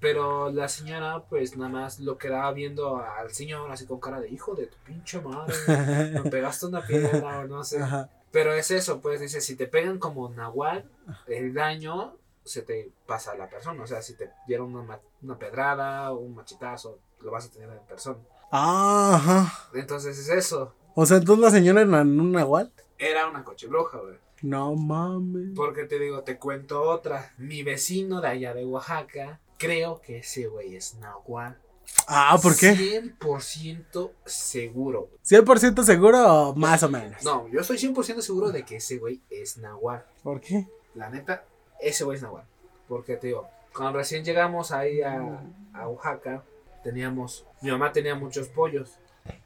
[0.00, 4.28] Pero la señora pues nada más lo quedaba viendo al señor así con cara de
[4.28, 5.54] hijo de tu pinche madre.
[6.12, 7.82] Me pegaste una piedra o no sé.
[7.82, 8.08] Ajá.
[8.30, 10.88] Pero es eso, pues dice, si te pegan como nahual,
[11.26, 13.82] el daño se te pasa a la persona.
[13.82, 17.70] O sea, si te dieron una, una pedrada o un machetazo, lo vas a tener
[17.70, 18.18] en persona.
[18.52, 19.68] Ah, Ajá.
[19.74, 20.74] Entonces es eso.
[20.94, 22.72] O sea, entonces la señora era un nahual.
[22.98, 24.16] Era una cochibruja, güey.
[24.42, 25.50] No mames.
[25.54, 27.32] Porque te digo, te cuento otra.
[27.38, 31.58] Mi vecino de allá de Oaxaca, creo que ese güey es nahual.
[32.06, 32.74] Ah, ¿por qué?
[32.74, 35.10] 100% seguro.
[35.24, 37.22] 100% seguro o más o menos.
[37.24, 40.04] No, yo estoy 100% seguro de que ese güey es nahual.
[40.22, 40.66] ¿Por qué?
[40.94, 41.44] La neta,
[41.80, 42.44] ese güey es nahual.
[42.88, 45.42] Porque te digo, cuando recién llegamos ahí a,
[45.74, 46.44] a Oaxaca,
[46.82, 48.98] teníamos, mi mamá tenía muchos pollos.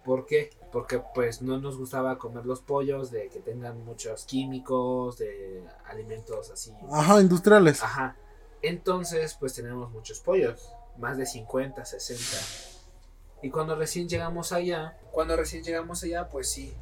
[0.05, 0.51] ¿Por qué?
[0.71, 6.51] Porque pues no nos gustaba comer los pollos de que tengan muchos químicos, de alimentos
[6.51, 6.73] así.
[6.91, 7.83] Ajá, industriales.
[7.83, 8.17] Ajá.
[8.63, 12.73] Entonces, pues tenemos muchos pollos, más de 50, 60.
[13.43, 16.73] Y cuando recién llegamos allá, cuando recién llegamos allá, pues sí,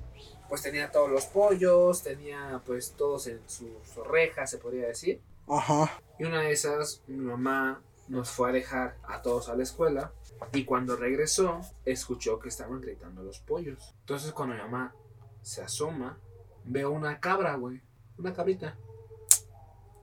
[0.49, 5.23] pues tenía todos los pollos, tenía pues todos en sus orejas, se podría decir.
[5.49, 5.99] Ajá.
[6.19, 10.13] Y una de esas, mi mamá nos fue a dejar a todos a la escuela.
[10.53, 13.95] Y cuando regresó, escuchó que estaban gritando los pollos.
[14.01, 14.95] Entonces, cuando mi mamá
[15.43, 16.19] se asoma,
[16.65, 17.81] ve una cabra, güey.
[18.19, 18.77] Una cabrita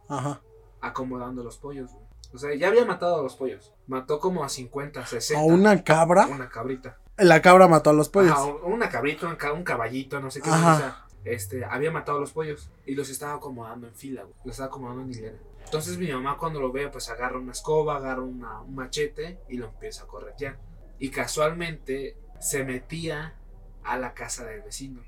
[0.08, 0.42] Ajá.
[0.82, 2.06] Acomodando los pollos, güey.
[2.34, 3.74] O sea, ya había matado a los pollos.
[3.88, 5.42] Mató como a 50, 60.
[5.42, 6.28] ¿A una cabra?
[6.28, 6.98] Una cabrita.
[7.18, 8.32] La cabra mató a los pollos.
[8.34, 10.50] Ajá, una cabrita, un, ca- un caballito, no sé qué.
[10.50, 10.76] Ajá.
[10.76, 14.36] o sea, este, había matado a los pollos y los estaba acomodando en fila, güey.
[14.44, 15.38] Los estaba acomodando en hilera.
[15.66, 19.58] Entonces mi mamá cuando lo ve, pues agarra una escoba, agarra una- un machete y
[19.58, 20.60] lo empieza a corretear.
[21.00, 23.36] Y casualmente se metía
[23.84, 25.02] a la casa del vecino.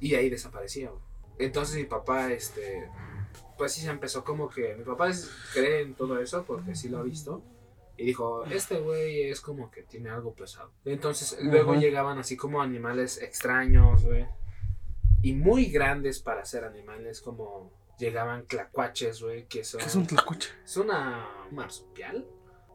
[0.00, 1.02] Y ahí desaparecía, güey.
[1.38, 2.88] Entonces mi papá, este,
[3.56, 6.88] pues sí se empezó como que, mi papá es- cree en todo eso porque sí
[6.88, 7.42] lo ha visto.
[7.98, 10.70] Y dijo, este güey es como que tiene algo pesado.
[10.84, 11.80] Entonces luego Ajá.
[11.80, 14.26] llegaban así como animales extraños, güey.
[15.22, 19.80] Y muy grandes para ser animales, como llegaban clacuaches, güey, que son...
[19.80, 20.50] ¿Qué es un tlacuache?
[20.62, 22.26] Es una marsupial.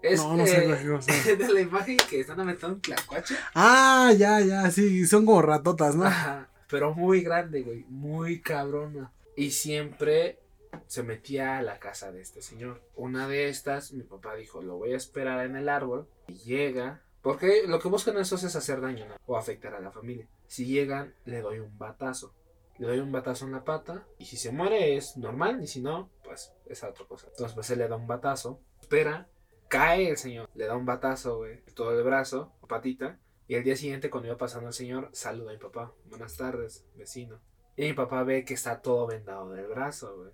[0.01, 1.35] Es No, no sé, eh, güey, o sea.
[1.35, 3.35] de la imagen que están aventando un tlacuache.
[3.53, 6.05] Ah, ya, ya, sí, son como ratotas, ¿no?
[6.05, 9.13] Ajá, pero muy grande, güey, muy cabrona.
[9.35, 10.39] Y siempre
[10.87, 12.81] se metía a la casa de este señor.
[12.95, 16.07] Una de estas, mi papá dijo, lo voy a esperar en el árbol.
[16.27, 20.27] Y llega, porque lo que buscan esos es hacer daño o afectar a la familia.
[20.47, 22.33] Si llegan, le doy un batazo.
[22.77, 24.07] Le doy un batazo en la pata.
[24.17, 25.61] Y si se muere es normal.
[25.61, 27.27] Y si no, pues es otra cosa.
[27.27, 28.59] Entonces pues él le da un batazo.
[28.81, 29.27] Espera.
[29.67, 30.49] Cae el señor.
[30.55, 31.61] Le da un batazo, güey.
[31.75, 33.19] Todo el brazo, patita.
[33.47, 35.93] Y el día siguiente, cuando iba pasando el señor, saluda a mi papá.
[36.05, 37.39] Buenas tardes, vecino.
[37.77, 40.31] Y mi papá ve que está todo vendado del brazo, güey.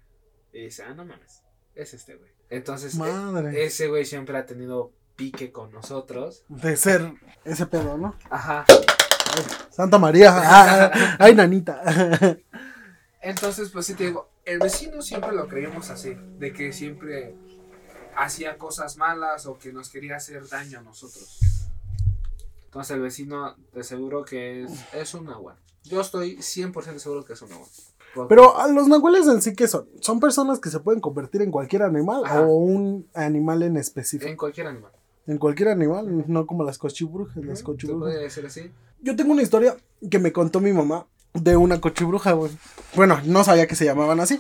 [0.58, 1.44] Y dice, ah, no mames.
[1.76, 2.32] Es este, güey.
[2.50, 3.64] Entonces, e- Madre.
[3.64, 6.46] ese güey siempre ha tenido pique con nosotros.
[6.50, 7.14] De ser
[7.46, 8.16] ese pedo, ¿no?
[8.32, 8.66] Ajá.
[9.70, 10.34] Santa María.
[10.36, 11.84] Ah, ay, nanita.
[13.22, 17.36] Entonces, pues sí te digo, el vecino siempre lo creímos así, de que siempre
[18.16, 21.40] hacía cosas malas o que nos quería hacer daño a nosotros.
[22.66, 25.56] Entonces el vecino te aseguro que es, es un agua.
[25.84, 27.68] Yo estoy 100% seguro que es un agua.
[28.18, 29.88] Porque- Pero a los nahuales en sí, ¿qué son?
[30.02, 32.42] ¿Son personas que se pueden convertir en cualquier animal Ajá.
[32.42, 34.30] o un animal en específico?
[34.30, 34.92] en cualquier animal.
[35.28, 37.36] En cualquier animal, no como las cochibrujas.
[37.38, 38.14] Las cochibrujas.
[38.14, 38.72] Puede ser así.
[39.02, 39.76] Yo tengo una historia
[40.10, 42.52] que me contó mi mamá de una cochibruja, güey.
[42.96, 44.40] Bueno, no sabía que se llamaban así.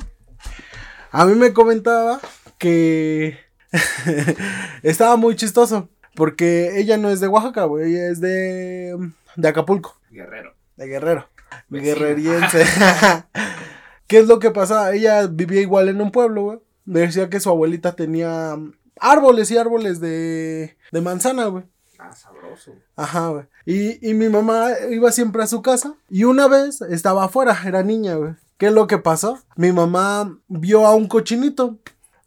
[1.11, 2.19] A mí me comentaba
[2.57, 3.37] que
[4.83, 5.89] estaba muy chistoso.
[6.15, 7.91] Porque ella no es de Oaxaca, güey.
[7.93, 8.97] Ella es de,
[9.35, 10.55] de Acapulco, Guerrero.
[10.75, 11.27] de Guerrero.
[11.69, 11.93] Vecina.
[11.93, 12.65] Guerreriense.
[14.07, 14.93] ¿Qué es lo que pasa?
[14.93, 16.59] Ella vivía igual en un pueblo, güey.
[16.85, 18.57] Decía que su abuelita tenía
[18.99, 21.65] árboles y árboles de, de manzana, güey.
[21.99, 22.71] Ah, sabroso.
[22.95, 23.45] Ajá, güey.
[23.65, 25.95] Y, y mi mamá iba siempre a su casa.
[26.09, 28.33] Y una vez estaba afuera, era niña, güey.
[28.57, 29.39] ¿Qué es lo que pasó?
[29.55, 31.77] Mi mamá vio a un cochinito.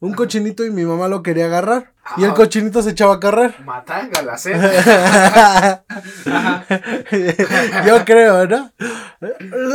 [0.01, 1.93] Un cochinito y mi mamá lo quería agarrar.
[2.17, 2.35] Y el Ah.
[2.35, 3.55] cochinito se echaba a correr.
[3.65, 4.71] Matanga la cena.
[7.87, 8.71] Yo creo, ¿no?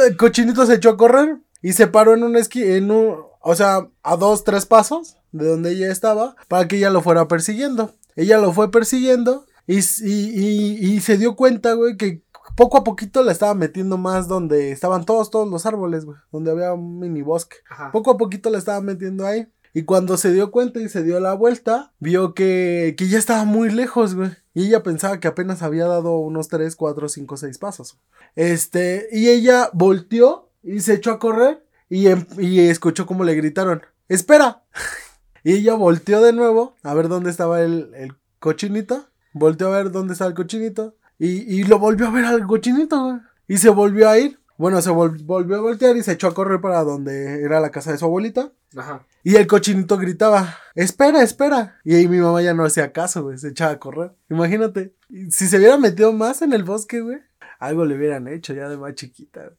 [0.06, 3.56] El cochinito se echó a correr y se paró en un esqui, en un, o
[3.56, 7.94] sea, a dos, tres pasos de donde ella estaba para que ella lo fuera persiguiendo.
[8.16, 12.22] Ella lo fue persiguiendo y, y, y- y se dio cuenta, güey, que
[12.56, 16.52] poco a poquito la estaba metiendo más donde estaban todos, todos los árboles, güey, donde
[16.52, 17.58] había un mini bosque.
[17.70, 17.92] Ajá.
[17.92, 19.48] Poco a poquito la estaba metiendo ahí.
[19.74, 23.44] Y cuando se dio cuenta y se dio la vuelta, vio que, que ya estaba
[23.44, 24.30] muy lejos, güey.
[24.54, 27.98] Y ella pensaba que apenas había dado unos 3, 4, 5, 6 pasos.
[28.36, 33.36] Este, y ella volteó y se echó a correr y, em- y escuchó como le
[33.36, 34.64] gritaron, espera.
[35.44, 39.08] y ella volteó de nuevo a ver dónde estaba el, el cochinito.
[39.34, 40.96] Volteó a ver dónde estaba el cochinito.
[41.20, 43.18] Y, y lo volvió a ver al cochinito, güey.
[43.48, 44.40] Y se volvió a ir.
[44.58, 47.72] Bueno, se vol- volvió a voltear y se echó a correr para donde era la
[47.72, 48.52] casa de su abuelita.
[48.78, 49.06] Ajá.
[49.24, 51.80] Y el cochinito gritaba, espera, espera.
[51.84, 54.12] Y ahí mi mamá ya no hacía caso, güey, se echaba a correr.
[54.30, 54.94] Imagínate,
[55.30, 57.18] si se hubiera metido más en el bosque, güey,
[57.60, 59.42] algo le hubieran hecho ya de más chiquita.
[59.42, 59.56] güey.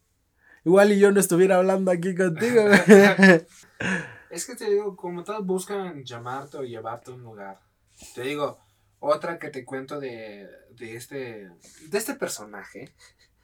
[0.66, 2.60] Igual y yo no estuviera hablando aquí contigo.
[4.30, 7.60] Es que te digo, como todos buscan llamarte o llevarte a un lugar.
[8.14, 8.58] Te digo,
[8.98, 11.48] otra que te cuento de, de este
[11.88, 12.92] de este personaje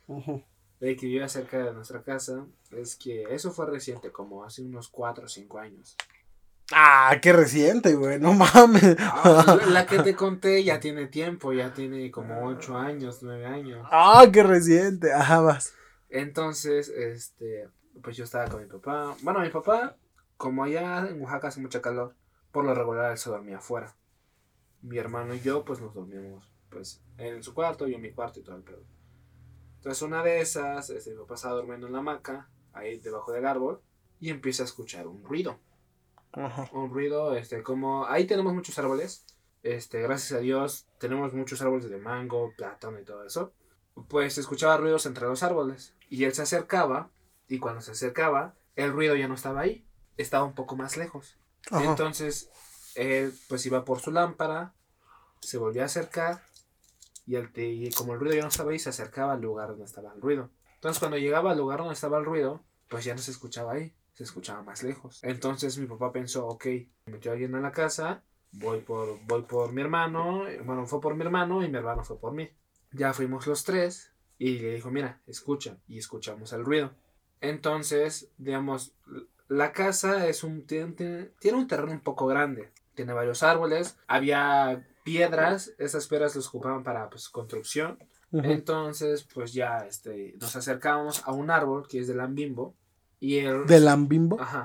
[0.09, 0.43] Ujú.
[0.81, 4.89] de que vive cerca de nuestra casa es que eso fue reciente, como hace unos
[4.89, 5.97] 4 o 5 años.
[6.75, 8.97] ah, qué reciente, güey, no mames.
[8.99, 13.47] Ah, la, la que te conté ya tiene tiempo, ya tiene como 8 años, 9
[13.47, 13.87] años.
[13.91, 15.13] ah, qué reciente.
[15.13, 15.73] Ajá, vas.
[16.13, 17.71] Entonces, este,
[18.03, 19.17] pues yo estaba con mi papá.
[19.23, 19.97] Bueno, mi papá,
[20.37, 22.15] como allá en Oaxaca hace mucha calor,
[22.53, 23.97] por lo regular él se dormía afuera.
[24.83, 28.41] Mi hermano y yo, pues nos dormíamos, pues, en su cuarto, yo en mi cuarto
[28.41, 28.85] y todo el pedo.
[29.77, 33.47] Entonces, una de esas, este, mi papá estaba durmiendo en la hamaca, ahí debajo del
[33.47, 33.81] árbol,
[34.21, 35.61] y empieza a escuchar un ruido.
[36.33, 36.69] Ajá.
[36.75, 39.25] Un ruido, este, como, ahí tenemos muchos árboles.
[39.63, 43.55] Este, gracias a Dios, tenemos muchos árboles de mango, plátano y todo eso
[44.09, 45.95] pues escuchaba ruidos entre los árboles.
[46.09, 47.11] Y él se acercaba,
[47.49, 51.39] y cuando se acercaba, el ruido ya no estaba ahí, estaba un poco más lejos.
[51.71, 51.85] Ajá.
[51.85, 52.51] Entonces,
[52.95, 54.75] él pues iba por su lámpara,
[55.41, 56.43] se volvió a acercar,
[57.27, 59.85] y, el y como el ruido ya no estaba ahí, se acercaba al lugar donde
[59.85, 60.51] estaba el ruido.
[60.75, 63.95] Entonces, cuando llegaba al lugar donde estaba el ruido, pues ya no se escuchaba ahí,
[64.13, 65.21] se escuchaba más lejos.
[65.23, 66.67] Entonces, mi papá pensó, ok,
[67.07, 71.15] metió a alguien en la casa, voy por, voy por mi hermano, bueno, fue por
[71.15, 72.51] mi hermano y mi hermano fue por mí.
[72.93, 75.77] Ya fuimos los tres y le dijo, mira, escucha.
[75.89, 76.93] Y escuchamos el ruido.
[77.41, 78.93] Entonces, digamos,
[79.49, 82.71] la casa es un, tiene, tiene- tiene un terreno un poco grande.
[82.95, 83.97] Tiene varios árboles.
[84.07, 85.73] Había piedras.
[85.79, 87.99] Esas piedras las ocupaban para pues, construcción.
[88.33, 92.75] Entonces, pues ya este, nos acercábamos a un árbol que es de lambimbo.
[93.21, 93.67] Y el...
[93.67, 94.41] ¿De lambimbo?
[94.41, 94.65] Ajá.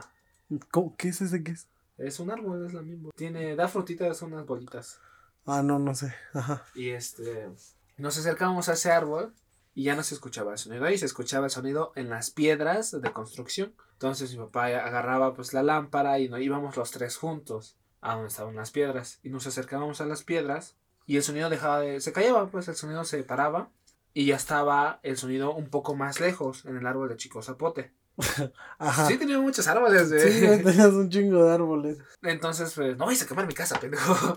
[0.71, 0.95] ¿Cómo?
[0.95, 1.67] ¿Qué es ese que es?
[1.97, 3.11] Es un árbol, es lambimbo.
[3.15, 4.99] Tiene, da frutitas, unas bolitas.
[5.45, 6.13] Ah, no, no sé.
[6.33, 6.63] Ajá.
[6.75, 7.49] Y este,
[7.97, 9.33] nos acercamos a ese árbol
[9.73, 12.99] y ya no se escuchaba el sonido ahí, se escuchaba el sonido en las piedras
[12.99, 13.73] de construcción.
[13.93, 18.29] Entonces mi papá agarraba pues la lámpara y nos íbamos los tres juntos a donde
[18.29, 20.75] estaban las piedras y nos acercábamos a las piedras
[21.05, 23.69] y el sonido dejaba de se callaba, pues el sonido se paraba
[24.13, 27.93] y ya estaba el sonido un poco más lejos en el árbol de Chico Zapote.
[28.79, 29.07] Ajá.
[29.07, 30.31] Sí, tenía muchos árboles, güey.
[30.31, 31.97] Sí, tenías un chingo de árboles.
[32.23, 34.13] Entonces, pues, no vais a quemar mi casa, pendejo.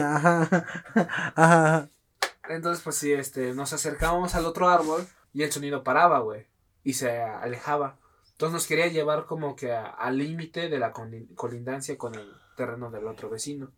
[0.00, 0.64] Ajá.
[1.34, 1.90] Ajá.
[2.48, 6.46] Entonces, pues sí, este, nos acercábamos al otro árbol y el sonido paraba, güey.
[6.82, 7.98] Y se alejaba.
[8.32, 13.06] Entonces nos quería llevar como que al límite de la colindancia con el terreno del
[13.06, 13.72] otro vecino.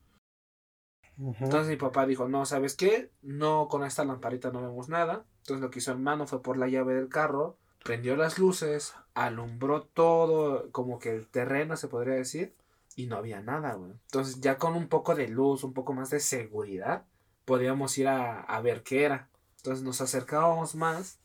[1.16, 3.10] Entonces mi papá dijo, no, ¿sabes qué?
[3.22, 5.24] No, con esta lamparita no vemos nada.
[5.38, 9.82] Entonces lo que hizo hermano fue por la llave del carro, prendió las luces, alumbró
[9.82, 12.54] todo, como que el terreno se podría decir,
[12.94, 13.92] y no había nada, güey.
[13.92, 17.04] Entonces ya con un poco de luz, un poco más de seguridad,
[17.48, 19.30] podíamos ir a, a ver qué era.
[19.56, 21.18] Entonces nos acercábamos más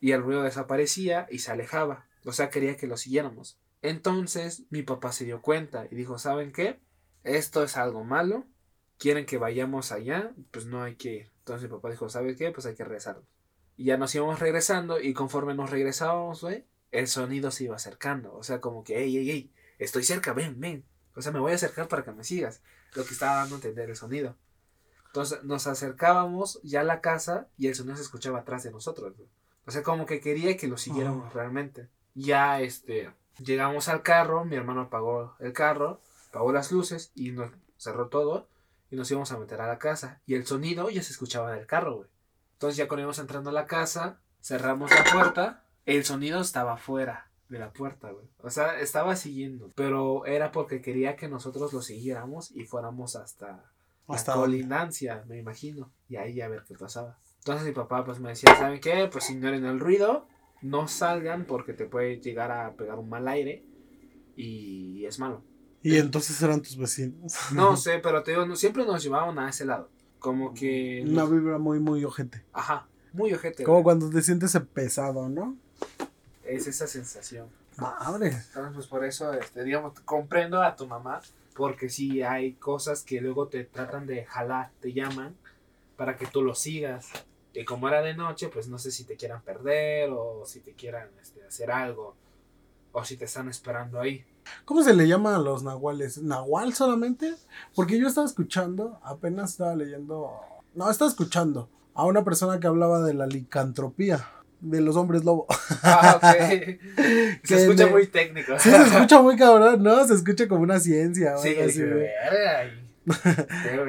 [0.00, 2.06] y el ruido desaparecía y se alejaba.
[2.24, 3.58] O sea, quería que lo siguiéramos.
[3.80, 6.80] Entonces mi papá se dio cuenta y dijo, ¿saben qué?
[7.22, 8.44] Esto es algo malo
[8.98, 11.32] quieren que vayamos allá, pues no hay que ir.
[11.38, 12.50] Entonces mi papá dijo, ¿sabes qué?
[12.50, 13.22] Pues hay que regresar.
[13.76, 18.34] Y ya nos íbamos regresando y conforme nos regresábamos, güey, el sonido se iba acercando.
[18.34, 20.84] O sea, como que, hey, hey, hey, estoy cerca, ven, ven.
[21.14, 22.60] O sea, me voy a acercar para que me sigas.
[22.94, 24.36] Lo que estaba dando a entender el sonido.
[25.08, 29.14] Entonces nos acercábamos ya a la casa y el sonido se escuchaba atrás de nosotros.
[29.66, 31.88] O sea, como que quería que lo siguiéramos realmente.
[32.14, 36.00] Ya, este, llegamos al carro, mi hermano apagó el carro,
[36.30, 38.48] apagó las luces y nos cerró todo
[38.90, 40.20] y nos íbamos a meter a la casa.
[40.26, 42.08] Y el sonido ya se escuchaba del carro, güey.
[42.54, 47.30] Entonces ya cuando íbamos entrando a la casa, cerramos la puerta, el sonido estaba fuera
[47.48, 48.26] de la puerta, güey.
[48.42, 53.70] O sea, estaba siguiendo, pero era porque quería que nosotros lo siguiéramos y fuéramos hasta,
[54.08, 54.34] hasta
[55.26, 55.90] me imagino.
[56.08, 57.18] Y ahí a ver qué pasaba.
[57.38, 59.08] Entonces mi papá pues me decía, ¿saben qué?
[59.10, 60.26] Pues ignoren el ruido,
[60.62, 63.64] no salgan porque te puede llegar a pegar un mal aire
[64.36, 65.42] y es malo.
[65.82, 67.34] Y entonces eran tus vecinos.
[67.52, 69.90] No sé, pero te digo, siempre nos llevaban a ese lado.
[70.18, 71.04] Como que.
[71.06, 72.44] Una vibra muy, muy ojete.
[72.52, 73.62] Ajá, muy ojete.
[73.62, 75.56] Como cuando te sientes pesado, ¿no?
[76.44, 77.48] Es esa sensación.
[77.76, 78.28] Madre.
[78.28, 81.20] Entonces, pues por eso, este, digamos, comprendo a tu mamá.
[81.58, 85.34] Porque sí hay cosas que luego te tratan de jalar, te llaman
[85.96, 87.08] para que tú lo sigas.
[87.52, 90.74] Y como era de noche, pues no sé si te quieran perder o si te
[90.74, 92.14] quieran este, hacer algo.
[92.92, 94.24] O si te están esperando ahí.
[94.64, 96.18] ¿Cómo se le llama a los nahuales?
[96.18, 97.34] ¿Nahual solamente?
[97.74, 100.30] Porque yo estaba escuchando, apenas estaba leyendo.
[100.76, 104.24] No, estaba escuchando a una persona que hablaba de la licantropía
[104.60, 105.46] de los hombres lobo.
[105.82, 106.78] Ah, ok.
[107.44, 108.58] se escucha muy técnico.
[108.58, 110.06] Sí, se escucha muy cabrón, ¿no?
[110.06, 111.36] Se escucha como una ciencia.
[111.38, 112.08] Sí, así, güey.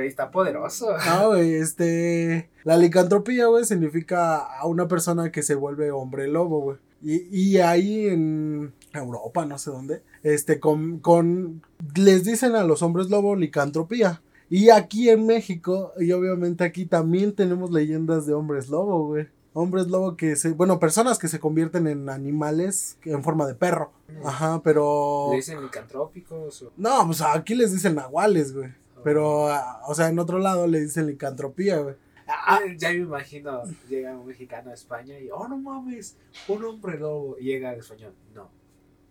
[0.08, 0.88] está poderoso.
[1.00, 2.50] Ah, güey, este.
[2.64, 6.78] La licantropía, güey, significa a una persona que se vuelve hombre lobo, güey.
[7.02, 11.62] Y, y ahí en Europa, no sé dónde, este, con, con,
[11.96, 14.22] les dicen a los hombres lobo licantropía.
[14.50, 19.28] Y aquí en México, y obviamente aquí también tenemos leyendas de hombres lobo, güey.
[19.54, 23.92] Hombres lobo que se, bueno, personas que se convierten en animales en forma de perro.
[24.24, 25.30] Ajá, pero...
[25.32, 26.66] ¿Le dicen licantrópicos?
[26.78, 28.70] No, pues aquí les dicen nahuales, güey.
[28.70, 29.02] Oh.
[29.04, 29.48] Pero,
[29.88, 31.96] o sea, en otro lado le dicen licantropía, güey.
[32.28, 36.16] Ah, ya me imagino, llega un mexicano a España y, oh, no mames,
[36.48, 37.36] un hombre lobo.
[37.40, 38.52] Y llega al español, no,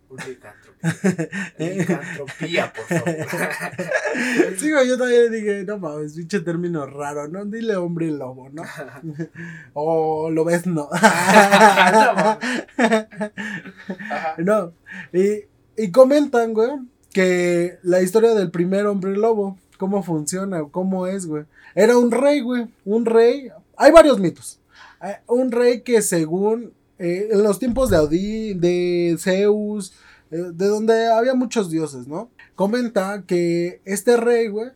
[0.09, 1.29] un licantropía.
[1.57, 3.15] Licantropía, por favor.
[4.57, 7.45] Sí, yo también dije, no mames, pinche término raro, ¿no?
[7.45, 8.63] Dile hombre lobo, ¿no?
[9.73, 10.89] o lo ves, no.
[14.37, 14.73] no.
[15.13, 15.45] Y,
[15.77, 16.71] y comentan, güey,
[17.13, 21.45] que la historia del primer hombre lobo, cómo funciona, cómo es, güey.
[21.75, 22.67] Era un rey, güey.
[22.85, 23.49] Un rey.
[23.77, 24.59] Hay varios mitos.
[25.01, 29.93] Eh, un rey que según eh, en los tiempos de Odín, de Zeus,
[30.31, 32.29] eh, de donde había muchos dioses, ¿no?
[32.55, 34.69] Comenta que este rey, güey,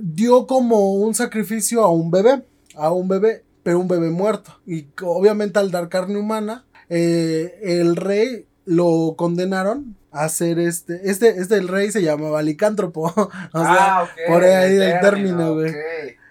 [0.00, 2.44] dio como un sacrificio a un bebé,
[2.76, 4.60] a un bebé, pero un bebé muerto.
[4.66, 11.56] Y obviamente al dar carne humana, el rey lo condenaron a ser este, este, este
[11.56, 15.74] el rey se llamaba licántropo, o sea, ah, por ahí el, término, güey.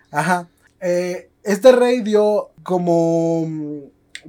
[0.10, 0.48] Ajá.
[0.80, 3.46] Eh, este rey dio como,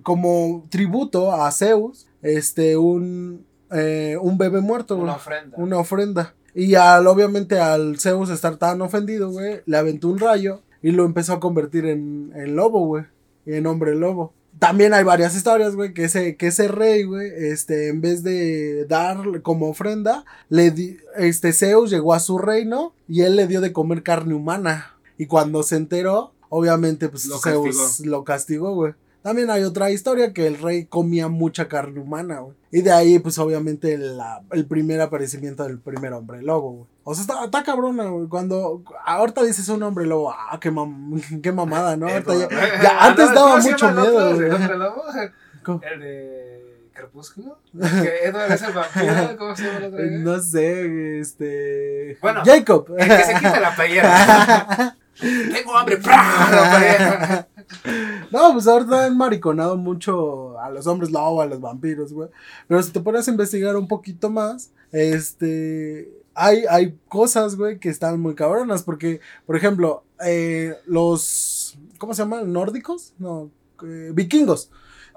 [0.04, 5.56] como tributo a Zeus, este, un, eh, un bebé muerto, Una ofrenda.
[5.56, 6.34] Una ofrenda.
[6.54, 11.04] Y al, obviamente al Zeus estar tan ofendido, güey, le aventó un rayo y lo
[11.04, 13.04] empezó a convertir en, en lobo, güey.
[13.46, 17.88] En hombre lobo también hay varias historias, güey, que ese, que ese rey, güey, este,
[17.88, 23.22] en vez de dar como ofrenda, le di, este, Zeus llegó a su reino y
[23.22, 24.96] él le dio de comer carne humana.
[25.18, 28.10] Y cuando se enteró, obviamente, pues Lo castigó.
[28.10, 28.94] lo castigó, güey.
[29.24, 32.54] También hay otra historia que el rey comía mucha carne humana, güey.
[32.70, 36.86] Y de ahí, pues obviamente, la- el primer aparecimiento del primer hombre lobo, güey.
[37.04, 38.28] O sea, está, está cabrona, güey.
[38.28, 42.06] Cuando ahorita dices un hombre lobo, ah, qué, mam- qué mamada, ¿no?
[42.06, 42.48] Ahorita ya,
[42.82, 44.46] ya antes no, daba ¿cómo se mucho miedo, güey.
[44.46, 45.02] ¿El hombre lobo?
[45.64, 45.80] ¿Cómo?
[45.90, 47.58] El de Crepúsculo.
[47.72, 49.38] Que Edward es el vampiro.
[49.38, 49.98] ¿Cómo se llama el otro?
[49.98, 50.10] güey?
[50.18, 52.18] No sé, este.
[52.20, 52.42] Bueno.
[52.44, 52.86] Jacob.
[52.98, 54.96] El que se quita la playera.
[55.18, 55.96] Tengo hambre.
[55.96, 56.16] ¡Pra!
[56.50, 57.48] La playera.
[58.30, 62.28] No, pues ahorita han mariconado mucho a los hombres lobo, a los vampiros, güey.
[62.68, 66.10] Pero si te pones a investigar un poquito más, este.
[66.34, 68.82] Hay, hay cosas, güey, que están muy cabronas.
[68.82, 71.78] Porque, por ejemplo, eh, los.
[71.98, 72.52] ¿Cómo se llaman?
[72.52, 73.14] ¿Nórdicos?
[73.18, 73.50] No.
[73.84, 74.70] eh, vikingos.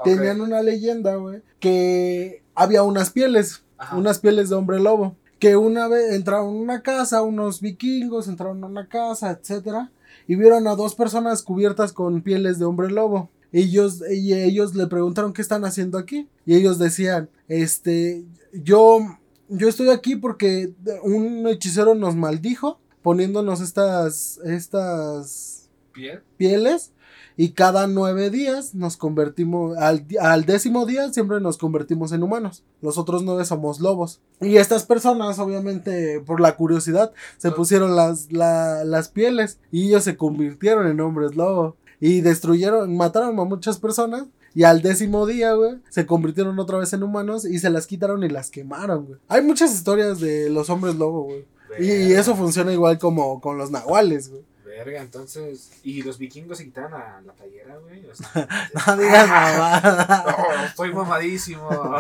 [0.04, 3.64] Tenían una leyenda, güey, que había unas pieles.
[3.80, 3.96] Ajá.
[3.96, 5.16] unas pieles de hombre lobo.
[5.40, 9.92] Que una vez entraron a una casa, unos vikingos entraron a una casa, etcétera,
[10.28, 13.30] y vieron a dos personas cubiertas con pieles de hombre lobo.
[13.52, 16.28] Ellos, y ellos le preguntaron qué están haciendo aquí.
[16.46, 19.00] Y ellos decían, este, yo,
[19.48, 20.74] yo estoy aquí porque
[21.04, 26.22] un hechicero nos maldijo poniéndonos estas, estas ¿Piel?
[26.36, 26.92] pieles
[27.38, 32.64] y cada nueve días nos convertimos, al, al décimo día siempre nos convertimos en humanos.
[32.82, 34.20] Los otros nueve somos lobos.
[34.42, 40.04] Y estas personas, obviamente, por la curiosidad, se pusieron las, la- las pieles y ellos
[40.04, 41.76] se convirtieron en hombres lobo.
[42.00, 44.26] Y destruyeron, mataron a muchas personas.
[44.54, 48.24] Y al décimo día, güey, se convirtieron otra vez en humanos y se las quitaron
[48.24, 49.20] y las quemaron, güey.
[49.28, 51.46] Hay muchas historias de los hombres lobo, güey.
[51.80, 54.42] Y, y eso funciona igual como con los nahuales, güey.
[54.78, 55.72] Verga, entonces.
[55.84, 58.06] ¿Y los vikingos se quitaron a la playera, güey?
[58.06, 58.48] O sea,
[58.88, 60.26] No digas mamada.
[60.28, 61.70] no, estoy mamadísimo.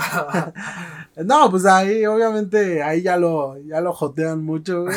[1.17, 4.95] No, pues ahí obviamente ahí ya lo ya lo jotean mucho, güey.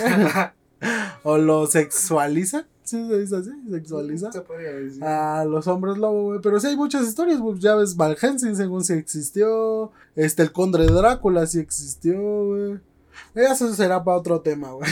[1.22, 2.66] O lo sexualizan.
[2.84, 4.32] Sí, se dice así, sexualiza.
[4.32, 5.02] Se podría decir.
[5.02, 6.40] A los hombres lobo, güey.
[6.42, 7.58] Pero sí hay muchas historias, güey.
[7.58, 9.92] Ya ves, Van Helsing según si existió.
[10.16, 12.80] Este, el conde Drácula sí existió, güey.
[13.34, 14.90] Eso será para otro tema, güey.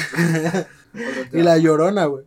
[1.32, 2.24] Y la llorona, güey.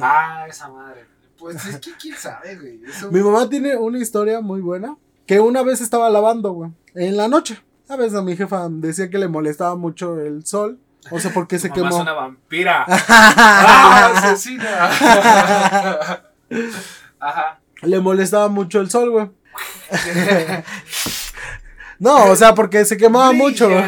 [0.00, 1.04] Ah, esa madre.
[1.38, 2.80] Pues es que quién sabe, güey.
[2.86, 4.96] Eso- Mi mamá tiene una historia muy buena.
[5.26, 6.70] Que una vez estaba lavando, güey.
[6.94, 7.60] En la noche.
[7.88, 10.78] A veces a mi jefa decía que le molestaba mucho el sol.
[11.10, 11.96] O sea, porque se mamá quemó.
[11.96, 12.84] es una vampira.
[12.88, 14.90] ¡Ah, asesina!
[17.20, 17.60] Ajá.
[17.82, 19.30] Le molestaba mucho el sol, güey.
[21.98, 23.82] No, o sea, porque se quemaba mucho, güey.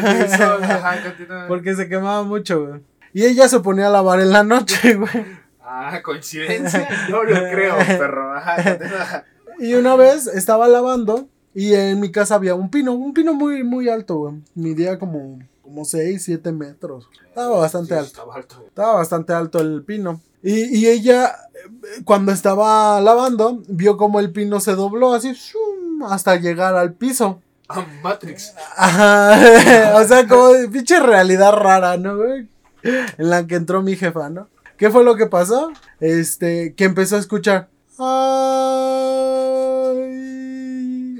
[1.47, 2.81] Porque se quemaba mucho, güey.
[3.13, 5.25] Y ella se ponía a lavar en la noche, güey.
[5.61, 6.87] Ah, coincidencia.
[7.09, 8.35] No lo creo, perro.
[8.35, 9.25] Ajá.
[9.59, 13.63] Y una vez estaba lavando y en mi casa había un pino, un pino muy,
[13.63, 14.35] muy alto, güey.
[14.55, 17.09] Midía como, como 6, 7 metros.
[17.27, 18.07] Estaba bastante Sí, alto.
[18.07, 18.63] Estaba alto.
[18.67, 20.21] Estaba bastante alto el pino.
[20.41, 26.03] Y, y ella, eh, cuando estaba lavando, vio como el pino se dobló así ¡shum!
[26.03, 27.41] hasta llegar al piso.
[27.67, 28.53] Ah, Matrix.
[28.77, 29.95] Ajá.
[29.97, 32.47] o sea, como pinche realidad rara, ¿no, güey?
[32.83, 34.47] En la que entró mi jefa, ¿no?
[34.77, 35.71] ¿Qué fue lo que pasó?
[35.99, 37.67] Este, que empezó a escuchar.
[37.99, 38.05] "Ay",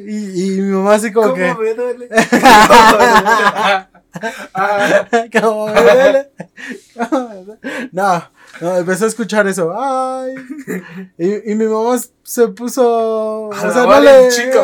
[0.07, 1.53] Y, y mi mamá así como ¿Cómo que.
[1.55, 2.09] me duele?
[5.41, 6.31] Como me duele.
[7.91, 8.23] no,
[8.59, 9.71] no, empezó a escuchar eso.
[9.79, 10.33] Ay.
[11.17, 13.51] Y, y mi mamá se puso.
[13.53, 14.29] A o sea, no le.
[14.29, 14.59] chico.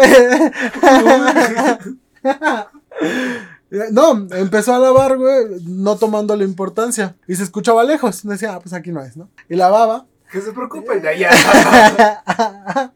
[3.92, 7.16] No, empezó a lavar, güey, no tomándole importancia.
[7.28, 8.24] Y se escuchaba lejos.
[8.24, 9.30] Decía, ah, pues aquí no es, ¿no?
[9.50, 10.06] Y lavaba.
[10.32, 11.30] Que se preocupen de allá.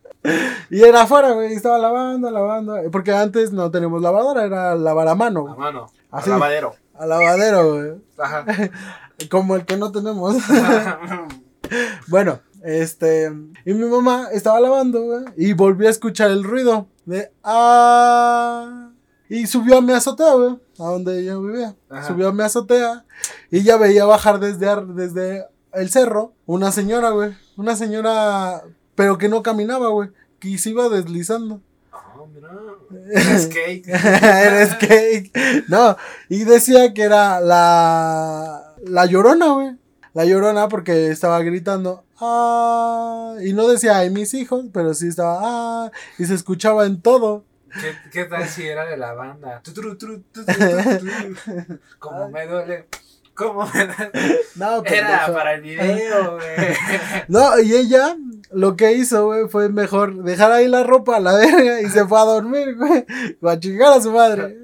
[0.70, 1.54] y era afuera, güey.
[1.54, 2.78] y Estaba lavando, lavando.
[2.92, 5.92] Porque antes no teníamos lavadora, era lavar a mano, A mano.
[6.12, 6.30] Así.
[6.30, 6.76] lavadero.
[6.96, 7.92] A lavadero, güey.
[8.18, 8.46] Ajá.
[9.30, 10.38] Como el que no tenemos.
[12.08, 13.32] bueno, este.
[13.66, 15.26] Y mi mamá estaba lavando, güey.
[15.38, 17.32] Y volvió a escuchar el ruido de.
[17.44, 18.89] Ah.
[19.30, 20.58] Y subió a mi azotea, güey.
[20.80, 21.76] A donde ella vivía.
[21.90, 22.08] Ajá.
[22.08, 23.06] Subió a mi azotea.
[23.52, 27.36] Y ya veía bajar desde, ar- desde el cerro una señora, güey.
[27.56, 28.64] Una señora.
[28.96, 30.10] Pero que no caminaba, güey.
[30.40, 31.62] Que se iba deslizando.
[31.94, 32.50] Ah, mira.
[33.12, 33.84] Es cake.
[33.88, 35.32] Eres cake.
[35.68, 35.96] No,
[36.28, 38.74] y decía que era la.
[38.86, 39.78] La llorona, güey.
[40.16, 42.04] La llorona porque estaba gritando.
[42.20, 45.40] Ah, y no decía ay mis hijos, pero sí estaba.
[45.86, 47.44] Ah, y se escuchaba en todo.
[47.82, 49.62] ¿Qué, ¿Qué tal si era de la banda?
[52.00, 52.88] Como me duele.
[53.34, 54.12] ¿Cómo me duele?
[54.56, 56.76] No, Era para el video, güey.
[57.28, 58.18] No, y ella
[58.52, 62.06] lo que hizo, güey, fue mejor dejar ahí la ropa a la verga y se
[62.06, 63.06] fue a dormir, güey.
[63.42, 64.58] A chingar a su madre.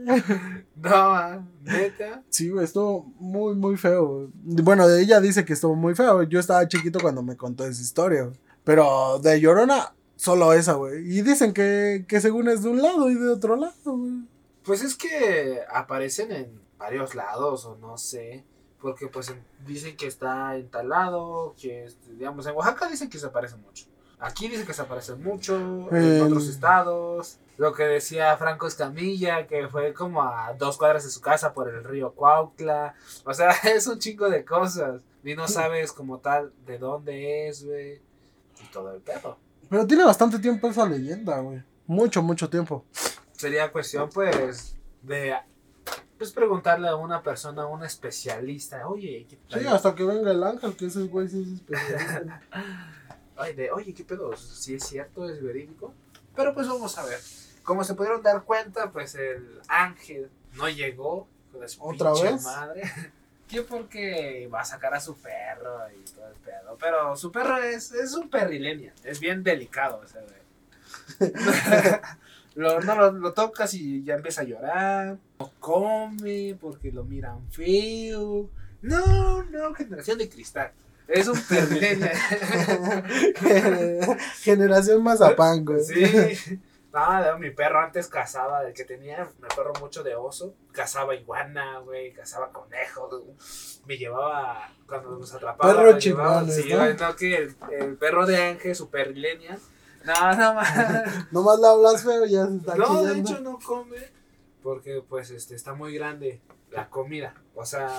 [0.75, 2.21] No, Neta.
[2.29, 4.05] Sí, güey, estuvo muy, muy feo.
[4.07, 4.27] güey.
[4.43, 6.23] Bueno, ella dice que estuvo muy feo.
[6.23, 8.23] Yo estaba chiquito cuando me contó esa historia.
[8.23, 8.35] güey.
[8.63, 9.93] Pero de Llorona,
[10.25, 11.01] solo esa, güey.
[11.17, 14.13] Y dicen que, que según es de un lado y de otro lado, güey.
[14.63, 18.43] Pues es que aparecen en varios lados, o no sé.
[18.81, 23.17] Porque pues en- dicen que está en tal lado, que digamos en Oaxaca dicen que
[23.19, 23.85] se aparecen mucho.
[24.19, 25.55] Aquí dicen que se aparecen mucho,
[25.91, 27.37] en En- otros estados.
[27.57, 31.69] Lo que decía Franco Escamilla, que fue como a dos cuadras de su casa por
[31.69, 32.95] el río Cuautla.
[33.25, 35.01] O sea, es un chingo de cosas.
[35.23, 38.01] Y no sabes como tal de dónde es, güey.
[38.63, 39.37] Y todo el pedo.
[39.69, 41.63] Pero tiene bastante tiempo esa leyenda, güey.
[41.87, 42.85] Mucho, mucho tiempo.
[43.33, 45.35] sería cuestión pues de
[46.17, 50.43] pues preguntarle a una persona, a un especialista, oye, ¿qué Sí, hasta que venga el
[50.43, 52.41] ángel, que ese güey sí es especialista.
[53.37, 54.35] Ay, de, oye, ¿qué pedo?
[54.37, 55.29] ¿Si es cierto?
[55.29, 55.93] ¿Es verídico?
[56.35, 57.19] Pero pues vamos a ver.
[57.63, 61.27] Como se pudieron dar cuenta, pues el ángel no llegó.
[61.67, 62.43] su ¿Otra vez?
[62.43, 62.83] Madre.
[63.47, 66.77] Que porque va a sacar a su perro y todo el pedo.
[66.79, 68.93] Pero su perro es, es un perrilenia.
[69.03, 71.31] Es bien delicado ese güey.
[72.55, 75.17] lo, no, lo, lo tocas y ya empieza a llorar.
[75.39, 78.49] No come porque lo miran feo.
[78.81, 80.71] No, no, generación de cristal.
[81.07, 82.11] Es un perrilenia.
[84.41, 85.83] Generación Mazapán, güey.
[85.83, 86.59] Sí.
[86.95, 91.79] No, mi perro antes cazaba, el que tenía, mi perro mucho de oso, cazaba iguana,
[91.79, 96.93] güey, cazaba conejos, me llevaba, cuando nos atrapaba, Perro me chingón, sí, ¿no?
[96.93, 99.59] no, que el, el perro de Ángel, super millennial,
[100.05, 103.59] no, no más, Nomás le hablas feo y ya se está no, de hecho no
[103.59, 103.97] come,
[104.63, 106.39] porque pues este, está muy grande
[106.71, 107.89] la comida, o sea,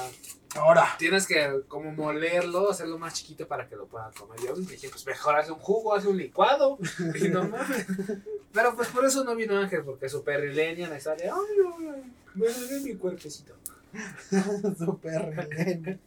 [0.55, 0.86] Ahora.
[0.99, 4.38] tienes que como molerlo, hacerlo más chiquito para que lo puedan comer.
[4.40, 6.78] Yo dije, pues mejor hace un jugo, hace un licuado.
[7.14, 7.86] Y no mames.
[8.57, 12.12] Pero pues por eso no vino Ángel, porque su perrileña me sale, ay, ay, ay,
[12.34, 13.52] me duele mi cuerpecito.
[14.78, 16.00] Super relene.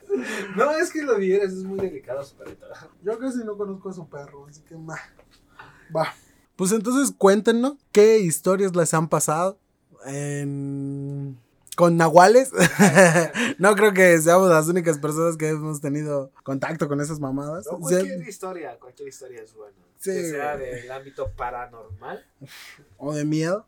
[0.55, 2.65] No, es que lo vieras, es muy delicado su perrito.
[3.03, 4.97] Yo casi no conozco a su perro, así que ma.
[5.95, 6.11] Va.
[6.55, 9.59] Pues entonces cuéntenos qué historias les han pasado
[10.07, 11.37] en...
[11.75, 12.51] con nahuales.
[13.59, 17.67] no creo que seamos las únicas personas que hemos tenido contacto con esas mamadas.
[17.67, 19.88] No, O sea, cualquier historia, cualquier historia es buena.
[19.99, 20.71] Sí, que sea güey.
[20.71, 22.25] del ámbito paranormal,
[22.97, 23.67] o de miedo.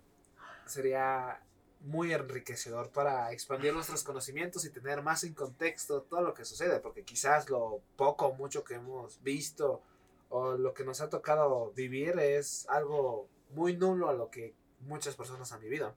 [0.65, 1.43] sería
[1.81, 6.79] muy enriquecedor para expandir nuestros conocimientos y tener más en contexto todo lo que sucede,
[6.79, 9.81] porque quizás lo poco o mucho que hemos visto
[10.29, 15.15] o lo que nos ha tocado vivir es algo muy nulo a lo que muchas
[15.15, 15.93] personas han vivido.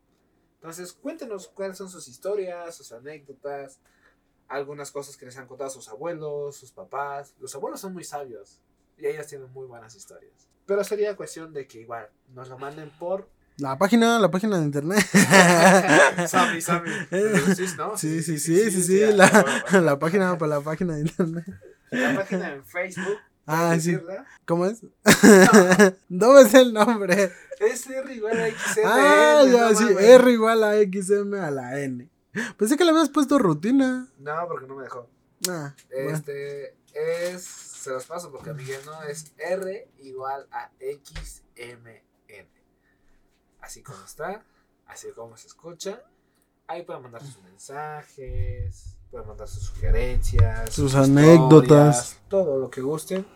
[0.56, 3.78] Entonces, cuéntenos cuáles son sus historias, sus anécdotas,
[4.48, 7.34] algunas cosas que les han contado sus abuelos, sus papás.
[7.38, 8.60] Los abuelos son muy sabios
[8.98, 10.32] y ellos tienen muy buenas historias.
[10.66, 13.28] Pero sería cuestión de que igual nos lo manden por
[13.58, 15.04] La página, la página de internet.
[16.26, 16.90] Sammy, Sammy.
[17.56, 17.96] Sí, ¿no?
[17.96, 19.44] Sí, sí, sí, sí, sí, la,
[19.80, 21.44] la página, por la página de internet.
[21.90, 23.18] La página en Facebook.
[23.46, 23.92] Ah, ¿puedes sí.
[23.92, 24.26] decirla?
[24.46, 24.82] ¿Cómo es?
[26.08, 27.30] No es el nombre.
[27.60, 28.82] Es R igual a XM.
[28.84, 30.02] Ah, ya, sí, mames.
[30.02, 32.08] R igual a XM a la N.
[32.56, 34.08] Pensé que le habías puesto rutina.
[34.18, 35.08] No, porque no me dejó.
[35.48, 36.16] Ah, bueno.
[36.16, 37.73] Este es.
[37.84, 41.86] Se los paso porque Miguel no es R igual a XMN.
[43.60, 44.42] Así como está,
[44.86, 46.00] así como se escucha.
[46.66, 52.18] Ahí pueden mandar sus mensajes, pueden mandar sus sugerencias, Sus anécdotas.
[52.28, 53.26] todo lo que gusten.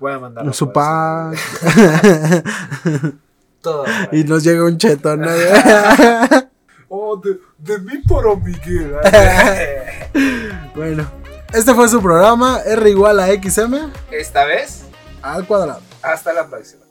[0.00, 0.52] Pueden mandarlo.
[0.52, 1.38] Su pack.
[3.60, 3.84] Todo.
[4.10, 5.20] y nos llega un chetón.
[5.20, 5.28] ¿no?
[6.92, 8.96] Oh, de, de mí para Miguel.
[10.74, 11.08] bueno,
[11.52, 12.60] este fue su programa.
[12.64, 14.82] R igual a XM Esta vez,
[15.22, 15.80] al cuadrado.
[16.02, 16.82] hasta la próxima.